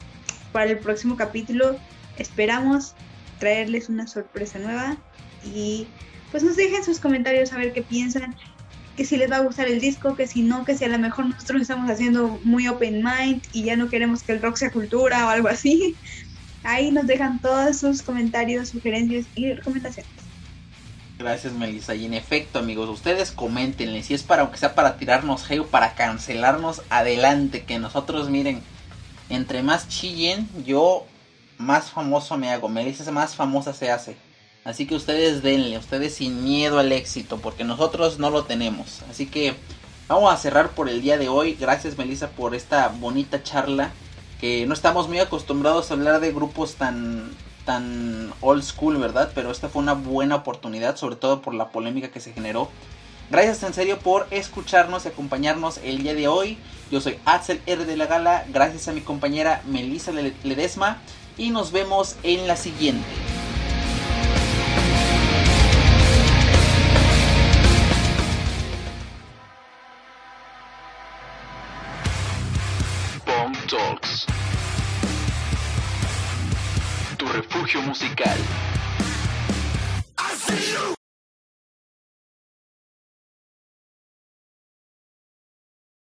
para 0.52 0.72
el 0.72 0.80
próximo 0.80 1.16
capítulo 1.16 1.78
esperamos 2.18 2.94
traerles 3.40 3.90
una 3.90 4.08
sorpresa 4.08 4.60
nueva 4.60 4.98
y 5.44 5.88
pues 6.32 6.44
nos 6.44 6.56
dejen 6.56 6.84
sus 6.84 7.00
comentarios 7.00 7.54
a 7.54 7.58
ver 7.58 7.74
qué 7.74 7.82
piensan 7.82 8.36
que 8.98 9.06
si 9.06 9.16
les 9.16 9.32
va 9.32 9.38
a 9.38 9.42
gustar 9.42 9.68
el 9.68 9.80
disco, 9.80 10.16
que 10.16 10.26
si 10.26 10.42
no, 10.42 10.66
que 10.66 10.76
si 10.76 10.84
a 10.84 10.88
lo 10.88 10.98
mejor 10.98 11.28
nosotros 11.28 11.62
estamos 11.62 11.90
haciendo 11.90 12.40
muy 12.44 12.68
open 12.68 13.04
mind 13.04 13.44
y 13.54 13.64
ya 13.64 13.78
no 13.78 13.90
queremos 13.90 14.24
que 14.24 14.34
el 14.34 14.42
rock 14.42 14.58
sea 14.58 14.72
cultura 14.72 15.28
o 15.28 15.30
algo 15.30 15.48
así. 15.48 15.96
Ahí 16.64 16.92
nos 16.92 17.06
dejan 17.06 17.40
todos 17.40 17.78
sus 17.78 18.02
comentarios, 18.02 18.70
sugerencias 18.70 19.28
y 19.36 19.54
recomendaciones. 19.54 20.12
Gracias 21.20 21.54
Melissa. 21.54 21.94
Y 21.94 22.06
en 22.06 22.16
efecto 22.16 22.58
amigos, 22.58 22.90
ustedes 22.90 23.32
comentenle 23.32 24.02
si 24.02 24.16
es 24.16 24.24
para, 24.24 24.42
aunque 24.42 24.58
sea 24.58 24.74
para 24.74 24.98
tirarnos 24.98 25.50
hate 25.50 25.64
para 25.64 25.94
cancelarnos, 25.94 26.82
adelante. 26.90 27.64
Que 27.64 27.78
nosotros 27.78 28.30
miren, 28.32 28.62
entre 29.30 29.62
más 29.62 29.88
chillen, 29.88 30.50
yo 30.66 31.06
más 31.60 31.92
famoso 31.92 32.36
me 32.38 32.50
hago. 32.50 32.68
Melissa 32.68 33.12
más 33.12 33.36
famosa 33.36 33.74
se 33.74 33.92
hace. 33.92 34.18
Así 34.68 34.86
que 34.86 34.96
ustedes 34.96 35.44
denle, 35.44 35.78
ustedes 35.78 36.16
sin 36.16 36.44
miedo 36.44 36.78
al 36.78 36.92
éxito, 36.92 37.38
porque 37.38 37.64
nosotros 37.64 38.20
no 38.20 38.30
lo 38.30 38.44
tenemos. 38.44 39.02
Así 39.10 39.26
que 39.26 39.54
vamos 40.10 40.34
a 40.34 40.36
cerrar 40.36 40.72
por 40.72 40.90
el 40.90 41.02
día 41.02 41.18
de 41.18 41.30
hoy. 41.30 41.54
Gracias 41.58 41.98
Melissa 41.98 42.32
por 42.32 42.54
esta 42.54 42.90
bonita 42.90 43.42
charla. 43.42 43.92
Que 44.42 44.66
no 44.66 44.74
estamos 44.74 45.08
muy 45.08 45.20
acostumbrados 45.20 45.90
a 45.90 45.94
hablar 45.94 46.20
de 46.20 46.34
grupos 46.34 46.76
tan, 46.76 47.32
tan 47.64 48.34
old 48.42 48.62
school, 48.62 48.98
¿verdad? 48.98 49.32
Pero 49.34 49.52
esta 49.52 49.70
fue 49.70 49.82
una 49.82 49.94
buena 49.94 50.36
oportunidad, 50.36 50.98
sobre 50.98 51.16
todo 51.16 51.42
por 51.42 51.54
la 51.54 51.70
polémica 51.70 52.10
que 52.10 52.20
se 52.20 52.34
generó. 52.34 52.70
Gracias 53.32 53.64
en 53.64 53.74
serio 53.74 54.00
por 54.00 54.28
escucharnos 54.32 55.06
y 55.06 55.08
acompañarnos 55.08 55.78
el 55.78 56.04
día 56.04 56.14
de 56.14 56.28
hoy. 56.28 56.58
Yo 56.92 57.00
soy 57.00 57.18
Axel 57.24 57.62
R 57.68 57.86
de 57.86 57.96
la 57.96 58.08
Gala, 58.08 58.46
gracias 58.50 58.90
a 58.90 58.92
mi 58.92 59.00
compañera 59.00 59.62
Melissa 59.66 60.12
Ledesma 60.12 61.02
y 61.38 61.52
nos 61.52 61.72
vemos 61.72 62.18
en 62.24 62.48
la 62.48 62.58
siguiente. 62.58 63.06
Musical. 77.88 78.77